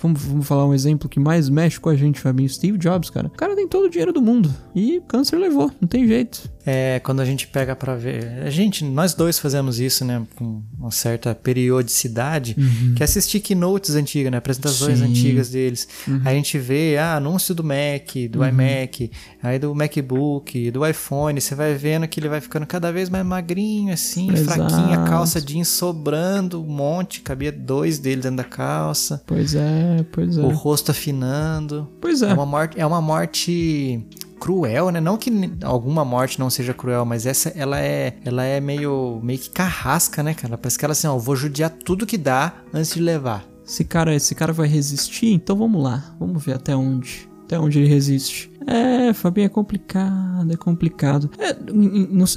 vamos, 0.00 0.22
vamos 0.24 0.46
falar 0.46 0.66
um 0.66 0.72
exemplo 0.72 1.06
que 1.06 1.20
mais 1.20 1.50
mexe 1.50 1.78
com 1.78 1.90
a 1.90 1.94
gente, 1.94 2.20
Fabinho. 2.20 2.48
Steve 2.48 2.78
Jobs, 2.78 3.10
cara. 3.10 3.26
O 3.26 3.36
cara 3.36 3.54
tem 3.54 3.68
todo 3.68 3.84
o 3.84 3.90
dinheiro 3.90 4.14
do 4.14 4.22
mundo. 4.22 4.50
E 4.74 5.02
câncer 5.06 5.36
levou, 5.36 5.70
não 5.78 5.86
tem 5.86 6.06
jeito. 6.06 6.50
É, 6.72 7.00
quando 7.00 7.20
a 7.20 7.24
gente 7.24 7.46
pega 7.48 7.74
pra 7.74 7.96
ver. 7.96 8.42
A 8.46 8.50
gente, 8.50 8.84
nós 8.84 9.12
dois 9.14 9.38
fazemos 9.38 9.80
isso, 9.80 10.04
né? 10.04 10.22
Com 10.36 10.62
uma 10.78 10.90
certa 10.92 11.34
periodicidade, 11.34 12.54
que 12.96 13.02
é 13.02 13.04
assistir 13.04 13.40
keynotes 13.40 13.94
antigas, 13.94 14.30
né? 14.30 14.38
Apresentações 14.38 14.98
Sim. 15.00 15.06
antigas 15.06 15.50
deles. 15.50 15.88
Uhum. 16.06 16.20
A 16.24 16.32
gente 16.32 16.58
vê, 16.58 16.96
ah, 16.96 17.16
anúncio 17.16 17.54
do 17.54 17.64
Mac, 17.64 18.14
do 18.30 18.40
Uhum. 18.40 18.48
iMac, 18.48 19.10
aí 19.42 19.58
do 19.58 19.74
MacBook, 19.74 20.70
do 20.70 20.86
iPhone. 20.86 21.40
Você 21.40 21.54
vai 21.54 21.74
vendo 21.74 22.06
que 22.06 22.20
ele 22.20 22.28
vai 22.28 22.40
ficando 22.40 22.66
cada 22.66 22.92
vez 22.92 23.08
mais 23.10 23.26
magrinho, 23.26 23.92
assim, 23.92 24.30
Exato. 24.32 24.54
fraquinho, 24.70 25.00
a 25.00 25.04
calça 25.08 25.40
jeans 25.40 25.68
sobrando 25.68 26.62
um 26.62 26.66
monte, 26.66 27.20
cabia 27.20 27.50
dois 27.52 27.98
dele 27.98 28.22
dentro 28.22 28.36
da 28.38 28.44
calça. 28.44 29.22
Pois 29.26 29.54
é, 29.54 30.04
pois 30.12 30.36
é. 30.38 30.40
O 30.40 30.48
rosto 30.50 30.90
afinando. 30.92 31.88
Pois 32.00 32.22
é. 32.22 32.30
É 32.30 32.34
uma 32.34 32.46
morte, 32.46 32.80
é 32.80 32.86
uma 32.86 33.00
morte 33.00 34.04
cruel, 34.40 34.90
né? 34.90 35.00
Não 35.00 35.18
que 35.18 35.30
alguma 35.62 36.04
morte 36.04 36.40
não 36.40 36.48
seja 36.48 36.72
cruel, 36.72 37.04
mas 37.04 37.26
essa 37.26 37.50
ela 37.50 37.78
é, 37.78 38.16
ela 38.24 38.42
é 38.42 38.58
meio, 38.58 39.20
meio 39.22 39.38
que 39.38 39.50
carrasca, 39.50 40.22
né, 40.22 40.32
cara? 40.34 40.56
Parece 40.56 40.78
que 40.78 40.84
ela 40.84 40.92
assim, 40.92 41.06
ó, 41.06 41.16
vou 41.18 41.36
judiar 41.36 41.70
tudo 41.70 42.06
que 42.06 42.16
dá 42.16 42.54
antes 42.72 42.94
de 42.94 43.00
levar. 43.00 43.44
Esse 43.64 43.84
cara, 43.84 44.14
esse 44.14 44.34
cara 44.34 44.52
vai 44.52 44.66
resistir, 44.66 45.32
então 45.32 45.54
vamos 45.54 45.80
lá. 45.80 46.16
Vamos 46.18 46.44
ver 46.44 46.54
até 46.54 46.74
onde. 46.74 47.28
Até 47.44 47.58
onde 47.58 47.78
ele 47.78 47.88
resiste. 47.88 48.49
É, 48.66 49.12
Fabinho, 49.12 49.46
é 49.46 49.48
complicado, 49.48 50.52
é 50.52 50.56
complicado. 50.56 51.30
É, 51.38 51.56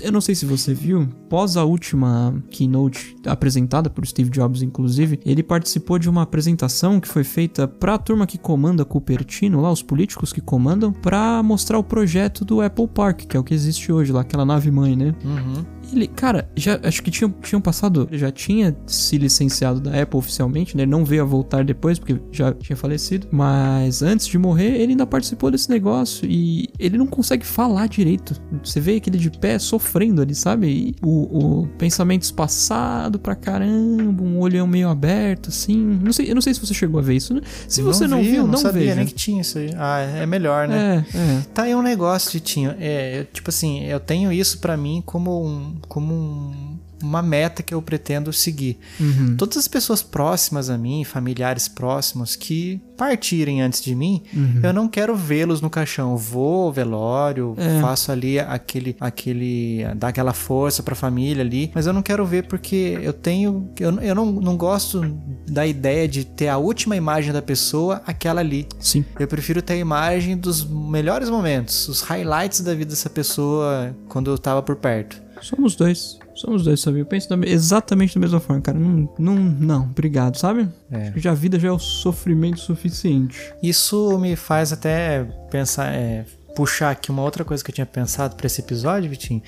eu 0.03 0.11
não 0.11 0.21
sei 0.21 0.35
se 0.35 0.45
você 0.45 0.73
viu, 0.73 1.07
pós 1.29 1.57
a 1.57 1.63
última 1.63 2.33
keynote 2.49 3.15
apresentada 3.25 3.89
por 3.89 4.05
Steve 4.05 4.29
Jobs, 4.29 4.61
inclusive, 4.61 5.19
ele 5.25 5.43
participou 5.43 5.99
de 5.99 6.09
uma 6.09 6.21
apresentação 6.21 6.99
que 6.99 7.07
foi 7.07 7.23
feita 7.23 7.67
pra 7.67 7.97
turma 7.97 8.25
que 8.25 8.37
comanda 8.37 8.85
Cupertino, 8.85 9.61
lá, 9.61 9.71
os 9.71 9.83
políticos 9.83 10.31
que 10.31 10.41
comandam, 10.41 10.93
pra 10.93 11.43
mostrar 11.43 11.77
o 11.77 11.83
projeto 11.83 12.45
do 12.45 12.61
Apple 12.61 12.87
Park, 12.87 13.21
que 13.21 13.35
é 13.35 13.39
o 13.39 13.43
que 13.43 13.53
existe 13.53 13.91
hoje 13.91 14.11
lá, 14.11 14.21
aquela 14.21 14.45
nave 14.45 14.71
mãe, 14.71 14.95
né? 14.95 15.13
Uhum. 15.23 15.65
Ele, 15.93 16.07
cara, 16.07 16.49
já 16.55 16.79
acho 16.83 17.01
que 17.03 17.11
tinham, 17.11 17.33
tinham 17.41 17.61
passado, 17.61 18.07
já 18.11 18.31
tinha 18.31 18.75
se 18.85 19.17
licenciado 19.17 19.79
da 19.79 20.01
Apple 20.01 20.17
oficialmente, 20.17 20.75
né? 20.75 20.83
Ele 20.83 20.91
não 20.91 21.05
veio 21.05 21.21
a 21.23 21.25
voltar 21.25 21.63
depois 21.63 21.99
porque 21.99 22.19
já 22.31 22.51
tinha 22.53 22.75
falecido, 22.75 23.27
mas 23.31 24.01
antes 24.01 24.27
de 24.27 24.37
morrer, 24.37 24.75
ele 24.81 24.93
ainda 24.93 25.05
participou 25.05 25.51
desse 25.51 25.69
negócio 25.69 26.27
e 26.29 26.69
ele 26.79 26.97
não 26.97 27.05
consegue 27.07 27.45
falar 27.45 27.87
direito. 27.87 28.39
Você 28.63 28.79
vê 28.79 28.95
aquele 28.95 29.17
de 29.17 29.29
pé 29.29 29.57
sofrendo 29.59 30.21
ali, 30.21 30.35
sabe? 30.35 30.67
E 30.67 30.95
o, 31.01 31.61
o 31.61 31.67
pensamento 31.77 32.23
espaçado 32.23 33.19
pra 33.19 33.35
caramba, 33.35 34.23
um 34.23 34.39
olhão 34.39 34.65
meio 34.67 34.89
aberto, 34.89 35.49
assim. 35.49 35.77
Não 35.77 36.11
sei, 36.13 36.29
eu 36.29 36.35
não 36.35 36.41
sei 36.41 36.53
se 36.53 36.59
você 36.59 36.73
chegou 36.73 36.99
a 36.99 37.03
ver 37.03 37.15
isso. 37.15 37.33
né? 37.33 37.41
Se 37.67 37.81
você 37.81 38.07
não, 38.07 38.21
vi, 38.21 38.31
viu, 38.31 38.41
eu 38.43 38.47
não, 38.47 38.57
sabia 38.57 38.81
veja. 38.81 38.95
nem 38.95 39.05
que 39.05 39.13
tinha 39.13 39.41
isso 39.41 39.57
aí. 39.57 39.69
Ah, 39.77 39.99
é 39.99 40.25
melhor, 40.25 40.67
né? 40.67 41.05
É, 41.13 41.17
é. 41.17 41.41
Tá 41.53 41.63
aí 41.63 41.75
um 41.75 41.81
negócio 41.81 42.31
de 42.31 42.39
tinha. 42.39 42.75
É, 42.79 43.25
tipo 43.31 43.49
assim, 43.49 43.83
eu 43.85 43.99
tenho 43.99 44.31
isso 44.31 44.59
pra 44.59 44.75
mim 44.77 45.01
como 45.05 45.45
um, 45.45 45.75
como 45.87 46.13
um- 46.13 46.79
uma 47.01 47.21
meta 47.21 47.61
que 47.61 47.73
eu 47.73 47.81
pretendo 47.81 48.31
seguir. 48.31 48.79
Uhum. 48.97 49.35
Todas 49.35 49.57
as 49.57 49.67
pessoas 49.67 50.01
próximas 50.01 50.69
a 50.69 50.77
mim, 50.77 51.03
familiares 51.03 51.67
próximos 51.67 52.33
que 52.37 52.79
partirem 52.95 53.61
antes 53.61 53.81
de 53.83 53.93
mim, 53.93 54.23
Uhum. 54.33 54.61
eu 54.63 54.71
não 54.71 54.87
quero 54.87 55.13
vê-los 55.13 55.59
no 55.59 55.69
caixão. 55.69 56.11
Eu 56.11 56.17
vou 56.17 56.63
ao 56.67 56.71
velório, 56.71 57.55
É. 57.57 57.81
faço 57.81 58.09
ali 58.09 58.39
aquele, 58.39 58.95
aquele, 59.01 59.83
dar 59.97 60.09
aquela 60.09 60.31
força 60.31 60.81
pra 60.81 60.95
família 60.95 61.43
ali, 61.43 61.69
mas 61.75 61.85
eu 61.87 61.91
não 61.91 62.01
quero 62.01 62.25
ver 62.25 62.47
porque 62.47 62.97
eu 63.01 63.11
tenho, 63.11 63.69
eu, 63.77 63.99
eu 63.99 64.15
não, 64.15 64.25
não 64.31 64.55
gosto 64.55 65.01
da 65.45 65.67
ideia 65.67 66.07
de 66.07 66.23
ter 66.23 66.47
a 66.47 66.57
última 66.57 66.95
imagem 66.95 67.33
da 67.33 67.41
pessoa, 67.41 68.01
aquela 68.07 68.39
ali. 68.39 68.65
Sim. 68.79 69.03
Eu 69.19 69.27
prefiro 69.27 69.61
ter 69.61 69.73
a 69.73 69.77
imagem 69.77 70.37
dos 70.37 70.63
melhores 70.65 71.29
momentos, 71.29 71.89
os 71.89 71.99
highlights 72.01 72.61
da 72.61 72.73
vida 72.73 72.91
dessa 72.91 73.09
pessoa 73.09 73.93
quando 74.07 74.31
eu 74.31 74.37
tava 74.37 74.61
por 74.63 74.77
perto. 74.77 75.21
Somos 75.43 75.75
dois. 75.75 76.17
Somos 76.35 76.63
dois, 76.63 76.79
sabe? 76.79 76.99
Eu 76.99 77.05
penso 77.05 77.29
da 77.29 77.37
me- 77.37 77.47
exatamente 77.49 78.15
da 78.15 78.21
mesma 78.21 78.39
forma, 78.39 78.61
cara. 78.61 78.77
Não, 78.79 79.09
não, 79.19 79.35
não, 79.35 79.83
obrigado, 79.83 80.37
sabe? 80.37 80.67
É. 80.91 81.03
Acho 81.03 81.11
que 81.13 81.19
já 81.19 81.31
a 81.31 81.35
vida 81.35 81.59
já 81.59 81.67
é 81.67 81.71
o 81.71 81.79
sofrimento 81.79 82.59
suficiente. 82.59 83.37
Isso 83.61 84.17
me 84.17 84.35
faz 84.35 84.73
até 84.73 85.23
pensar, 85.51 85.93
é, 85.93 86.25
puxar 86.55 86.91
aqui 86.91 87.09
uma 87.11 87.21
outra 87.23 87.43
coisa 87.43 87.63
que 87.63 87.69
eu 87.71 87.75
tinha 87.75 87.85
pensado 87.85 88.35
pra 88.35 88.47
esse 88.47 88.61
episódio, 88.61 89.09
Vitinho. 89.09 89.41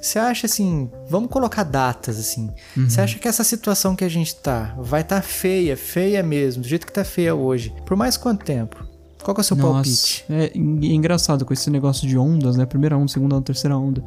Você 0.00 0.18
acha 0.18 0.46
assim, 0.46 0.90
vamos 1.08 1.28
colocar 1.30 1.62
datas 1.64 2.18
assim. 2.18 2.50
Uhum. 2.76 2.88
Você 2.88 3.00
acha 3.00 3.18
que 3.18 3.26
essa 3.28 3.44
situação 3.44 3.94
que 3.96 4.04
a 4.04 4.08
gente 4.08 4.34
tá 4.36 4.74
vai 4.78 5.02
tá 5.04 5.20
feia, 5.22 5.76
feia 5.76 6.22
mesmo, 6.22 6.62
do 6.62 6.68
jeito 6.68 6.86
que 6.86 6.92
tá 6.92 7.04
feia 7.04 7.34
hoje, 7.34 7.72
por 7.86 7.96
mais 7.96 8.16
quanto 8.16 8.44
tempo? 8.44 8.84
Qual 9.22 9.34
que 9.36 9.40
é 9.40 9.42
o 9.42 9.44
seu 9.44 9.56
palpite? 9.56 10.24
É, 10.28 10.50
en- 10.52 10.80
é 10.84 10.94
engraçado 10.94 11.44
com 11.44 11.52
esse 11.52 11.70
negócio 11.70 12.08
de 12.08 12.18
ondas, 12.18 12.56
né? 12.56 12.66
Primeira 12.66 12.96
onda, 12.96 13.06
segunda 13.06 13.36
onda, 13.36 13.44
terceira 13.44 13.76
onda. 13.78 14.02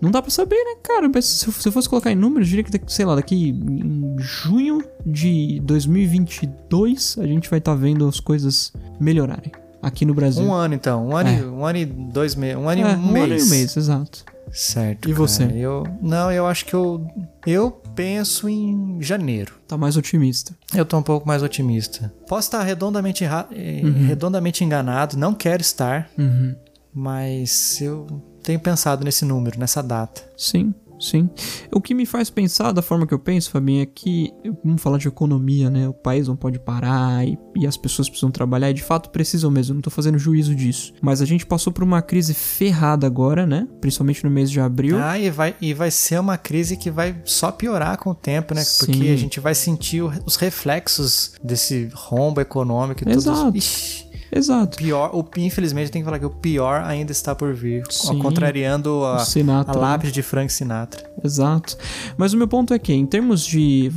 Não 0.00 0.10
dá 0.10 0.20
pra 0.20 0.30
saber, 0.30 0.56
né, 0.56 0.76
cara? 0.82 1.08
Se 1.22 1.46
eu, 1.48 1.52
se 1.52 1.66
eu 1.68 1.72
fosse 1.72 1.88
colocar 1.88 2.10
em 2.12 2.14
números, 2.14 2.48
eu 2.48 2.56
diria 2.62 2.64
que, 2.80 2.92
sei 2.92 3.04
lá, 3.06 3.14
daqui 3.14 3.48
em 3.50 4.16
junho 4.18 4.82
de 5.06 5.60
2022, 5.64 7.16
a 7.18 7.26
gente 7.26 7.48
vai 7.48 7.58
estar 7.58 7.74
vendo 7.74 8.06
as 8.06 8.20
coisas 8.20 8.72
melhorarem 9.00 9.52
aqui 9.82 10.04
no 10.04 10.14
Brasil. 10.14 10.42
Um 10.44 10.52
ano 10.52 10.74
então, 10.74 11.08
um 11.08 11.16
ano, 11.16 11.28
É. 11.28 11.38
e, 11.38 11.44
um 11.44 11.64
ano 11.64 11.78
e 11.78 11.84
dois 11.84 12.34
meses, 12.34 12.56
um 12.56 12.68
ano 12.68 12.82
É, 12.86 12.92
e 12.92 12.96
um, 12.96 12.98
um 12.98 13.12
mês. 13.12 13.24
ano 13.24 13.34
e 13.38 13.42
um 13.42 13.46
mês, 13.50 13.76
exato. 13.76 14.24
Certo. 14.52 15.08
E 15.08 15.12
cara. 15.12 15.26
você? 15.26 15.44
Eu, 15.54 15.84
não, 16.00 16.30
eu 16.30 16.46
acho 16.46 16.64
que 16.66 16.74
eu, 16.74 17.04
eu 17.46 17.70
penso 17.94 18.48
em 18.48 18.98
janeiro. 19.00 19.54
Tá 19.66 19.76
mais 19.76 19.96
otimista. 19.96 20.54
Eu 20.74 20.84
tô 20.84 20.96
um 20.98 21.02
pouco 21.02 21.26
mais 21.26 21.42
otimista. 21.42 22.12
Posso 22.28 22.46
estar 22.48 22.62
redondamente, 22.62 23.24
eh, 23.24 23.80
Uhum. 23.82 24.06
redondamente 24.06 24.62
enganado, 24.64 25.16
não 25.16 25.34
quero 25.34 25.60
estar, 25.62 26.08
Uhum. 26.16 26.54
mas 26.94 27.80
eu 27.80 28.06
tenho 28.46 28.60
pensado 28.60 29.04
nesse 29.04 29.24
número, 29.24 29.58
nessa 29.58 29.82
data. 29.82 30.22
Sim, 30.36 30.72
sim. 31.00 31.28
O 31.72 31.80
que 31.80 31.92
me 31.92 32.06
faz 32.06 32.30
pensar 32.30 32.70
da 32.70 32.80
forma 32.80 33.04
que 33.04 33.12
eu 33.12 33.18
penso, 33.18 33.50
Fabinho, 33.50 33.82
é 33.82 33.86
que, 33.86 34.32
vamos 34.64 34.80
falar 34.80 34.98
de 34.98 35.08
economia, 35.08 35.68
né? 35.68 35.88
O 35.88 35.92
país 35.92 36.28
não 36.28 36.36
pode 36.36 36.60
parar 36.60 37.26
e, 37.26 37.36
e 37.56 37.66
as 37.66 37.76
pessoas 37.76 38.08
precisam 38.08 38.30
trabalhar, 38.30 38.70
e 38.70 38.74
de 38.74 38.84
fato 38.84 39.10
precisam 39.10 39.50
mesmo, 39.50 39.74
não 39.74 39.82
tô 39.82 39.90
fazendo 39.90 40.16
juízo 40.16 40.54
disso. 40.54 40.92
Mas 41.02 41.20
a 41.20 41.24
gente 41.24 41.44
passou 41.44 41.72
por 41.72 41.82
uma 41.82 42.00
crise 42.00 42.34
ferrada 42.34 43.04
agora, 43.04 43.44
né? 43.44 43.66
Principalmente 43.80 44.22
no 44.22 44.30
mês 44.30 44.48
de 44.48 44.60
abril. 44.60 44.96
Ah, 44.96 45.18
e 45.18 45.28
vai, 45.28 45.56
e 45.60 45.74
vai 45.74 45.90
ser 45.90 46.20
uma 46.20 46.38
crise 46.38 46.76
que 46.76 46.88
vai 46.88 47.20
só 47.24 47.50
piorar 47.50 47.98
com 47.98 48.10
o 48.10 48.14
tempo, 48.14 48.54
né? 48.54 48.62
Sim. 48.62 48.86
Porque 48.86 49.08
a 49.08 49.16
gente 49.16 49.40
vai 49.40 49.56
sentir 49.56 50.02
os 50.24 50.36
reflexos 50.36 51.32
desse 51.42 51.90
rombo 51.92 52.40
econômico 52.40 53.02
e 53.06 53.10
Exato. 53.10 53.46
todos. 53.46 53.56
Ixi, 53.56 54.05
Exato. 54.32 54.76
pior, 54.76 55.10
o, 55.14 55.24
infelizmente 55.38 55.90
tem 55.90 56.02
que 56.02 56.04
falar 56.04 56.18
que 56.18 56.26
o 56.26 56.30
pior 56.30 56.82
ainda 56.82 57.12
está 57.12 57.34
por 57.34 57.54
vir, 57.54 57.82
Sim. 57.90 58.18
contrariando 58.18 59.04
a, 59.04 59.18
Sinatra, 59.20 59.72
a 59.72 59.76
né? 59.76 59.80
lápide 59.80 60.12
de 60.12 60.22
Frank 60.22 60.52
Sinatra. 60.52 61.08
Exato. 61.24 61.76
Mas 62.16 62.32
o 62.32 62.36
meu 62.36 62.48
ponto 62.48 62.74
é 62.74 62.78
que, 62.78 62.92
em 62.92 63.06
termos 63.06 63.44
de 63.46 63.90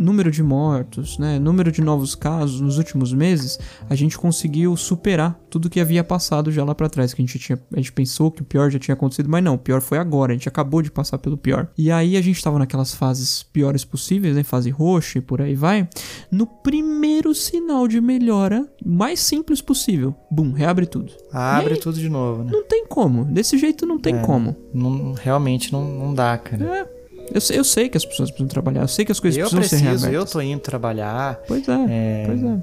número 0.00 0.30
de 0.30 0.42
mortos, 0.42 1.18
né, 1.18 1.38
número 1.38 1.70
de 1.70 1.82
novos 1.82 2.14
casos 2.14 2.58
nos 2.60 2.78
últimos 2.78 3.12
meses, 3.12 3.58
a 3.88 3.94
gente 3.94 4.16
conseguiu 4.16 4.74
superar 4.76 5.38
tudo 5.50 5.68
que 5.68 5.78
havia 5.78 6.02
passado 6.02 6.50
já 6.50 6.64
lá 6.64 6.74
pra 6.74 6.88
trás, 6.88 7.12
que 7.12 7.20
a 7.20 7.24
gente 7.26 7.38
tinha, 7.38 7.60
a 7.72 7.76
gente 7.76 7.92
pensou 7.92 8.30
que 8.30 8.40
o 8.40 8.44
pior 8.44 8.70
já 8.70 8.78
tinha 8.78 8.94
acontecido, 8.94 9.28
mas 9.28 9.44
não, 9.44 9.54
o 9.56 9.58
pior 9.58 9.82
foi 9.82 9.98
agora, 9.98 10.32
a 10.32 10.34
gente 10.34 10.48
acabou 10.48 10.80
de 10.80 10.90
passar 10.90 11.18
pelo 11.18 11.36
pior. 11.36 11.68
E 11.76 11.90
aí 11.92 12.16
a 12.16 12.22
gente 12.22 12.42
tava 12.42 12.58
naquelas 12.58 12.94
fases 12.94 13.42
piores 13.42 13.84
possíveis, 13.84 14.34
né, 14.34 14.42
fase 14.42 14.70
roxa 14.70 15.18
e 15.18 15.22
por 15.22 15.42
aí 15.42 15.54
vai. 15.54 15.86
No 16.30 16.46
primeiro 16.46 17.34
sinal 17.34 17.86
de 17.86 18.00
melhora, 18.00 18.66
mais 18.84 19.20
simples 19.20 19.60
possível, 19.60 20.14
bum, 20.30 20.52
reabre 20.52 20.86
tudo. 20.86 21.12
Abre 21.30 21.74
aí, 21.74 21.80
tudo 21.80 21.98
de 21.98 22.08
novo, 22.08 22.44
né? 22.44 22.50
Não 22.52 22.64
tem 22.64 22.86
como, 22.86 23.24
desse 23.26 23.58
jeito 23.58 23.84
não 23.84 23.98
tem 23.98 24.14
É, 24.16 24.22
como. 24.22 24.56
não- 24.72 25.12
realmente 25.12 25.72
não, 25.72 25.84
não 25.84 26.14
dá, 26.14 26.38
cara. 26.38 26.64
É, 26.64 26.99
eu, 27.32 27.40
sei- 27.40 27.58
eu 27.58 27.64
sei 27.64 27.88
que 27.88 27.96
as 27.96 28.04
pessoas 28.04 28.30
precisam 28.30 28.48
trabalhar, 28.48 28.82
eu 28.82 28.88
sei 28.88 29.04
que 29.04 29.12
as 29.12 29.20
coisas 29.20 29.38
eu 29.38 29.48
precisam 29.48 29.62
ser 29.68 29.84
preciso, 29.84 30.04
reabertas. 30.06 30.34
eu 30.34 30.40
tô 30.40 30.40
indo 30.40 30.60
trabalhar, 30.60 31.40
Pois 31.46 31.68
é, 31.68 32.24
pois 32.26 32.42
é. 32.44 32.56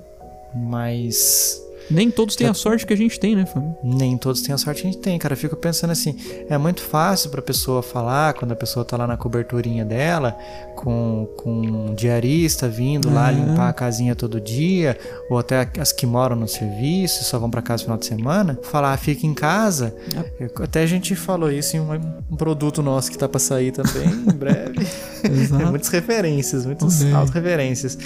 mas 0.55 1.61
Nem 1.89 2.11
todos 2.11 2.35
têm 2.35 2.47
a 2.47 2.53
sorte 2.53 2.85
que 2.85 2.93
a 2.93 2.97
gente 2.97 3.19
tem, 3.19 3.35
né, 3.35 3.45
Fábio? 3.45 3.75
nem 3.83 4.17
todos 4.17 4.41
têm 4.41 4.53
a 4.53 4.57
sorte 4.57 4.81
que 4.81 4.87
a 4.87 4.91
gente 4.91 5.01
tem, 5.01 5.17
cara. 5.17 5.33
Eu 5.33 5.37
fico 5.37 5.55
pensando 5.55 5.91
assim, 5.91 6.15
é 6.49 6.57
muito 6.57 6.81
fácil 6.81 7.29
pra 7.29 7.41
pessoa 7.41 7.81
falar 7.81 8.33
quando 8.33 8.51
a 8.51 8.55
pessoa 8.55 8.83
tá 8.83 8.97
lá 8.97 9.07
na 9.07 9.15
coberturinha 9.15 9.85
dela, 9.85 10.37
com, 10.75 11.27
com 11.37 11.51
um 11.61 11.95
diarista 11.95 12.67
vindo 12.67 13.09
lá 13.11 13.31
É. 13.31 13.35
limpar 13.35 13.69
a 13.69 13.73
casinha 13.73 14.15
todo 14.15 14.39
dia, 14.41 14.97
ou 15.29 15.37
até 15.39 15.69
as 15.79 15.91
que 15.91 16.05
moram 16.05 16.35
no 16.35 16.47
serviço 16.47 17.21
e 17.21 17.25
só 17.25 17.39
vão 17.39 17.49
pra 17.49 17.61
casa 17.61 17.83
no 17.83 17.85
final 17.85 17.97
de 17.99 18.05
semana, 18.05 18.59
falar, 18.63 18.93
"Ah, 18.93 18.97
fica 18.97 19.25
em 19.25 19.33
casa. 19.33 19.95
Eu- 20.39 20.51
Até 20.63 20.81
a 20.83 20.85
gente 20.85 21.15
falou 21.15 21.51
isso 21.51 21.77
em 21.77 21.79
um, 21.79 22.35
produto 22.37 22.81
nosso 22.83 23.09
que 23.11 23.17
tá 23.17 23.27
pra 23.29 23.39
sair 23.39 23.71
também 23.71 24.07
em 24.09 24.33
breve. 24.35 24.79
Exato. 25.23 25.65
muitas 25.71 25.87
referências, 25.89 26.65
muitas 26.65 27.01
Ok. 27.01 27.13
auto-referências. 27.13 27.97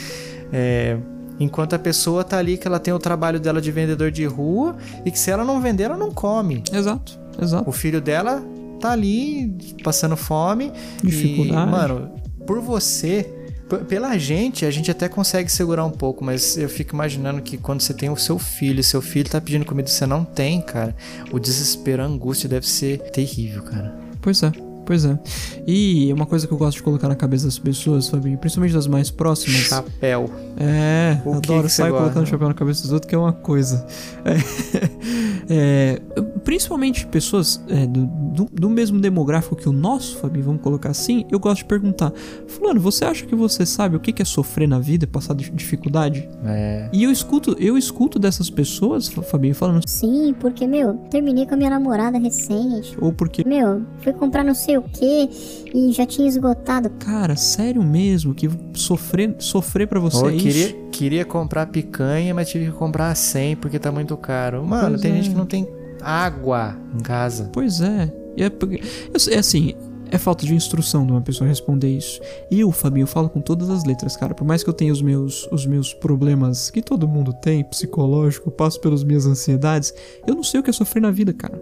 É, 0.54 0.98
enquanto 1.44 1.74
a 1.74 1.80
pessoa 1.80 2.24
tá 2.24 2.38
ali, 2.38 2.58
que 2.58 2.68
ela 2.68 2.80
tem 2.80 2.94
o 2.94 3.00
trabalho 3.00 3.40
dela 3.40 3.62
de 3.62 3.72
vendedor 3.72 4.12
de 4.12 4.26
rua 4.26 4.76
e 5.06 5.12
que 5.12 5.20
se 5.20 5.32
ela 5.32 5.44
não 5.44 5.62
vender, 5.62 5.84
ela 5.84 5.98
não 5.98 6.12
come. 6.12 6.64
Exato, 6.72 7.20
exato. 7.42 7.70
O 7.70 7.72
filho 7.72 8.02
dela 8.02 8.44
tá 8.80 8.92
ali 8.92 9.56
passando 9.84 10.18
fome. 10.18 10.72
Dificuldade. 11.04 11.68
E, 11.68 11.72
mano, 11.72 12.12
por 12.46 12.60
você. 12.60 13.38
Pela 13.88 14.18
gente, 14.18 14.66
a 14.66 14.72
gente 14.72 14.92
até 14.92 15.08
consegue 15.08 15.50
segurar 15.50 15.86
um 15.86 15.92
pouco, 15.92 16.26
mas 16.26 16.58
eu 16.58 16.68
fico 16.68 16.94
imaginando 16.94 17.42
que 17.42 17.58
quando 17.58 17.80
você 17.80 17.94
tem 17.94 18.10
o 18.10 18.18
seu 18.18 18.38
filho, 18.38 18.84
seu 18.84 19.02
filho 19.02 19.30
tá 19.30 19.40
pedindo 19.40 19.64
comida 19.64 19.88
e 19.88 19.94
você 19.94 20.06
não 20.06 20.26
tem, 20.26 20.60
cara, 20.60 20.94
o 21.32 21.40
desespero, 21.40 22.04
a 22.04 22.06
angústia 22.06 22.50
deve 22.50 22.68
ser 22.68 22.98
terrível, 23.12 23.64
cara. 23.64 23.98
Pois 24.22 24.44
é, 24.44 24.52
pois 24.86 25.06
é. 25.06 25.18
E 25.68 26.12
uma 26.14 26.26
coisa 26.26 26.48
que 26.48 26.54
eu 26.54 26.58
gosto 26.58 26.78
de 26.78 26.84
colocar 26.84 27.08
na 27.08 27.16
cabeça 27.16 27.46
das 27.46 27.58
pessoas, 27.60 28.08
Fabinho, 28.10 28.38
principalmente 28.38 28.74
das 28.74 28.88
mais 28.88 29.10
próximas. 29.12 29.62
Chapéu. 29.62 30.30
É, 30.58 31.18
O 31.26 31.34
adoro 31.34 31.64
que 31.64 31.70
sair 31.70 31.92
colocando 31.92 32.26
chapéu 32.28 32.48
na 32.48 32.54
cabeça 32.54 32.82
dos 32.84 32.92
outros, 32.92 33.08
que 33.10 33.16
é 33.16 33.18
uma 33.18 33.34
coisa. 33.34 33.86
É, 34.26 34.36
é, 35.50 36.02
principalmente 36.44 37.06
pessoas 37.08 37.62
é, 37.68 37.86
do, 37.86 38.06
do, 38.06 38.46
do 38.52 38.70
mesmo 38.70 39.00
demográfico 39.00 39.56
que 39.56 39.68
o 39.68 39.72
nosso, 39.72 40.18
Fabinho, 40.18 40.46
vamos 40.46 40.62
colocar 40.62 40.90
assim, 40.90 41.26
eu 41.32 41.40
gosto 41.40 41.60
de 41.60 41.66
perguntar: 41.66 42.12
Fulano, 42.48 42.80
você 42.80 43.06
acha 43.06 43.26
que 43.26 43.36
você 43.36 43.66
sabe 43.66 43.96
o 43.96 44.00
que 44.00 44.12
que 44.12 44.22
é 44.22 44.26
sofrer 44.26 44.68
na 44.68 44.80
vida 44.80 45.06
e 45.06 45.08
passar 45.08 45.34
di- 45.36 45.52
dificuldade? 45.52 46.28
É. 46.46 46.90
E 46.92 47.04
eu 47.04 47.12
escuto, 47.12 47.56
eu 47.60 47.78
escuto 47.78 48.18
dessas 48.20 48.50
pessoas, 48.50 49.08
Fa- 49.08 49.22
Fabinho, 49.22 49.56
falando. 49.56 49.82
Sim, 49.88 50.34
porque, 50.40 50.66
meu, 50.68 50.96
terminei 51.10 51.46
com 51.46 51.54
a 51.54 51.58
minha 51.58 51.70
namorada 51.70 52.18
recente. 52.18 52.96
Ou 53.00 53.12
porque. 53.14 53.44
Meu, 53.48 53.82
fui 54.00 54.14
comprar 54.14 54.44
não 54.44 54.54
sei 54.72 54.78
o 54.78 54.82
que 54.84 55.30
e 55.74 55.92
já 55.92 56.06
tinha 56.06 56.28
esgotado. 56.28 56.90
Cara, 56.92 57.36
sério 57.36 57.84
mesmo 57.84 58.34
que 58.34 58.50
sofrer, 58.74 59.36
sofrer 59.40 59.88
para 59.88 60.00
você 60.00 60.24
Ô, 60.24 60.30
é 60.30 60.34
queria, 60.34 60.66
isso? 60.68 60.76
queria 60.92 61.26
comprar 61.26 61.66
picanha, 61.68 62.34
mas 62.34 62.50
tive 62.50 62.66
que 62.66 62.72
comprar 62.72 63.10
a 63.10 63.16
100 63.16 63.58
porque 63.58 63.80
tá 63.80 63.92
muito 63.92 64.16
caro. 64.18 64.66
Mano, 64.66 64.90
Pois 64.90 65.02
tem 65.02 65.12
é. 65.12 65.16
gente 65.16 65.30
que 65.30 65.36
não 65.36 65.46
tem 65.46 65.68
água 66.02 66.78
em 66.94 67.02
casa. 67.02 67.50
Pois 67.52 67.82
é. 67.82 68.12
E 68.36 68.44
é, 68.44 68.52
é 69.32 69.38
assim, 69.38 69.74
é 70.10 70.18
falta 70.18 70.46
de 70.46 70.56
instrução 70.56 71.06
de 71.06 71.12
uma 71.12 71.22
pessoa 71.22 71.48
responder 71.48 71.90
isso. 71.90 72.22
E 72.50 72.62
eu, 72.62 72.72
Fabinho, 72.72 73.04
eu 73.04 73.08
falo 73.08 73.30
com 73.30 73.42
todas 73.42 73.70
as 73.70 73.84
letras, 73.84 74.16
cara. 74.16 74.34
Por 74.34 74.46
mais 74.46 74.64
que 74.64 74.70
eu 74.70 74.74
tenha 74.74 74.94
os 74.94 75.02
meus, 75.02 75.48
os 75.52 75.66
meus 75.66 75.94
problemas 75.94 76.70
que 76.70 76.82
todo 76.82 77.08
mundo 77.08 77.34
tem, 77.34 77.64
psicológico, 77.64 78.50
passo 78.50 78.80
pelas 78.80 79.04
minhas 79.04 79.26
ansiedades, 79.26 79.94
eu 80.26 80.34
não 80.34 80.44
sei 80.44 80.60
o 80.60 80.64
que 80.64 80.70
é 80.70 80.74
sofrer 80.74 81.02
na 81.02 81.12
vida, 81.12 81.34
cara. 81.34 81.62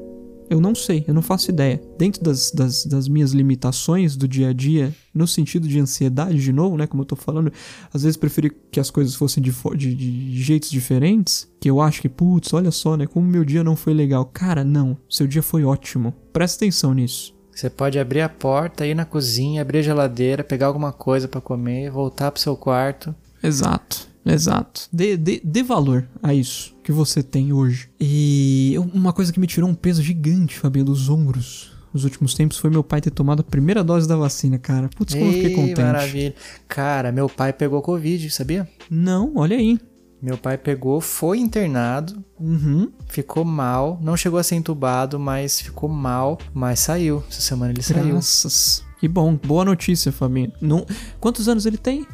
Eu 0.49 0.59
não 0.59 0.73
sei, 0.73 1.05
eu 1.07 1.13
não 1.13 1.21
faço 1.21 1.51
ideia. 1.51 1.79
Dentro 1.97 2.23
das, 2.23 2.51
das, 2.51 2.85
das 2.85 3.07
minhas 3.07 3.31
limitações 3.31 4.15
do 4.15 4.27
dia 4.27 4.49
a 4.49 4.53
dia, 4.53 4.91
no 5.13 5.27
sentido 5.27 5.67
de 5.67 5.79
ansiedade, 5.79 6.41
de 6.41 6.51
novo, 6.51 6.75
né? 6.75 6.87
Como 6.87 7.03
eu 7.03 7.05
tô 7.05 7.15
falando, 7.15 7.53
às 7.93 8.01
vezes 8.01 8.17
preferi 8.17 8.49
que 8.71 8.79
as 8.79 8.89
coisas 8.89 9.13
fossem 9.13 9.43
de, 9.43 9.53
de, 9.77 9.95
de 9.95 10.41
jeitos 10.41 10.71
diferentes. 10.71 11.47
Que 11.61 11.69
eu 11.69 11.79
acho 11.79 12.01
que, 12.01 12.09
putz, 12.09 12.51
olha 12.53 12.71
só, 12.71 12.97
né? 12.97 13.05
Como 13.05 13.27
meu 13.27 13.45
dia 13.45 13.63
não 13.63 13.75
foi 13.75 13.93
legal. 13.93 14.25
Cara, 14.25 14.63
não. 14.63 14.97
Seu 15.07 15.27
dia 15.27 15.43
foi 15.43 15.63
ótimo. 15.63 16.13
Presta 16.33 16.65
atenção 16.65 16.93
nisso. 16.95 17.37
Você 17.53 17.69
pode 17.69 17.99
abrir 17.99 18.21
a 18.21 18.29
porta, 18.29 18.87
ir 18.87 18.95
na 18.95 19.05
cozinha, 19.05 19.61
abrir 19.61 19.79
a 19.79 19.83
geladeira, 19.83 20.43
pegar 20.43 20.67
alguma 20.67 20.93
coisa 20.93 21.27
pra 21.27 21.41
comer, 21.41 21.91
voltar 21.91 22.31
pro 22.31 22.41
seu 22.41 22.55
quarto. 22.55 23.13
Exato, 23.43 24.08
exato. 24.33 24.87
Dê, 24.91 25.15
dê, 25.17 25.41
dê 25.43 25.63
valor 25.63 26.07
a 26.21 26.33
isso 26.33 26.75
que 26.83 26.91
você 26.91 27.21
tem 27.23 27.53
hoje. 27.53 27.89
E 27.99 28.75
uma 28.93 29.13
coisa 29.13 29.31
que 29.33 29.39
me 29.39 29.47
tirou 29.47 29.69
um 29.69 29.75
peso 29.75 30.01
gigante, 30.01 30.57
Fabinho, 30.57 30.85
dos 30.85 31.09
ombros 31.09 31.71
nos 31.93 32.03
últimos 32.03 32.35
tempos 32.35 32.57
foi 32.59 32.69
meu 32.69 32.83
pai 32.83 33.01
ter 33.01 33.09
tomado 33.09 33.39
a 33.39 33.43
primeira 33.43 33.83
dose 33.83 34.07
da 34.07 34.15
vacina, 34.15 34.57
cara. 34.59 34.89
Putz, 34.95 35.13
como 35.15 35.25
eu 35.25 35.33
fiquei 35.33 35.49
Ei, 35.49 35.55
contente. 35.55 35.81
maravilha. 35.81 36.35
Cara, 36.67 37.11
meu 37.11 37.27
pai 37.27 37.51
pegou 37.51 37.81
Covid, 37.81 38.29
sabia? 38.29 38.67
Não, 38.89 39.33
olha 39.35 39.57
aí. 39.57 39.79
Meu 40.21 40.37
pai 40.37 40.57
pegou, 40.57 40.99
foi 40.99 41.39
internado, 41.39 42.21
Uhum. 42.39 42.91
ficou 43.07 43.45
mal, 43.45 43.97
não 44.03 44.17
chegou 44.17 44.37
a 44.37 44.43
ser 44.43 44.55
entubado, 44.55 45.17
mas 45.17 45.61
ficou 45.61 45.87
mal, 45.89 46.37
mas 46.53 46.79
saiu. 46.81 47.23
Essa 47.29 47.39
semana 47.41 47.71
ele 47.71 47.81
saiu. 47.81 48.03
Graças. 48.15 48.83
Que 48.99 49.07
bom. 49.07 49.33
Boa 49.35 49.63
notícia, 49.63 50.11
Fabinho. 50.11 50.51
Não... 50.61 50.85
Quantos 51.21 51.47
anos 51.47 51.65
ele 51.65 51.77
tem? 51.77 52.05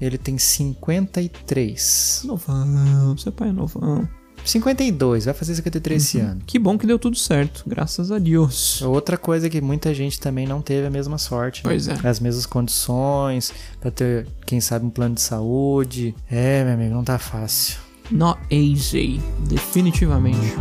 Ele 0.00 0.18
tem 0.18 0.36
53. 0.38 2.22
Novão. 2.24 3.16
Seu 3.16 3.32
pai 3.32 3.48
é 3.48 3.52
novão. 3.52 4.08
52, 4.44 5.24
vai 5.24 5.32
fazer 5.32 5.54
53 5.54 6.02
esse 6.02 6.18
ano. 6.18 6.42
Que 6.46 6.58
bom 6.58 6.76
que 6.76 6.86
deu 6.86 6.98
tudo 6.98 7.16
certo. 7.16 7.64
Graças 7.66 8.12
a 8.12 8.18
Deus. 8.18 8.82
Outra 8.82 9.16
coisa 9.16 9.48
que 9.48 9.58
muita 9.60 9.94
gente 9.94 10.20
também 10.20 10.46
não 10.46 10.60
teve 10.60 10.86
a 10.86 10.90
mesma 10.90 11.16
sorte. 11.16 11.64
né? 11.64 11.70
Pois 11.70 11.88
é. 11.88 11.94
As 12.06 12.20
mesmas 12.20 12.44
condições, 12.44 13.54
pra 13.80 13.90
ter, 13.90 14.26
quem 14.44 14.60
sabe, 14.60 14.84
um 14.84 14.90
plano 14.90 15.14
de 15.14 15.22
saúde. 15.22 16.14
É, 16.30 16.62
meu 16.64 16.74
amigo, 16.74 16.94
não 16.94 17.04
tá 17.04 17.18
fácil. 17.18 17.78
Not 18.10 18.38
easy. 18.50 19.18
Definitivamente. 19.48 20.54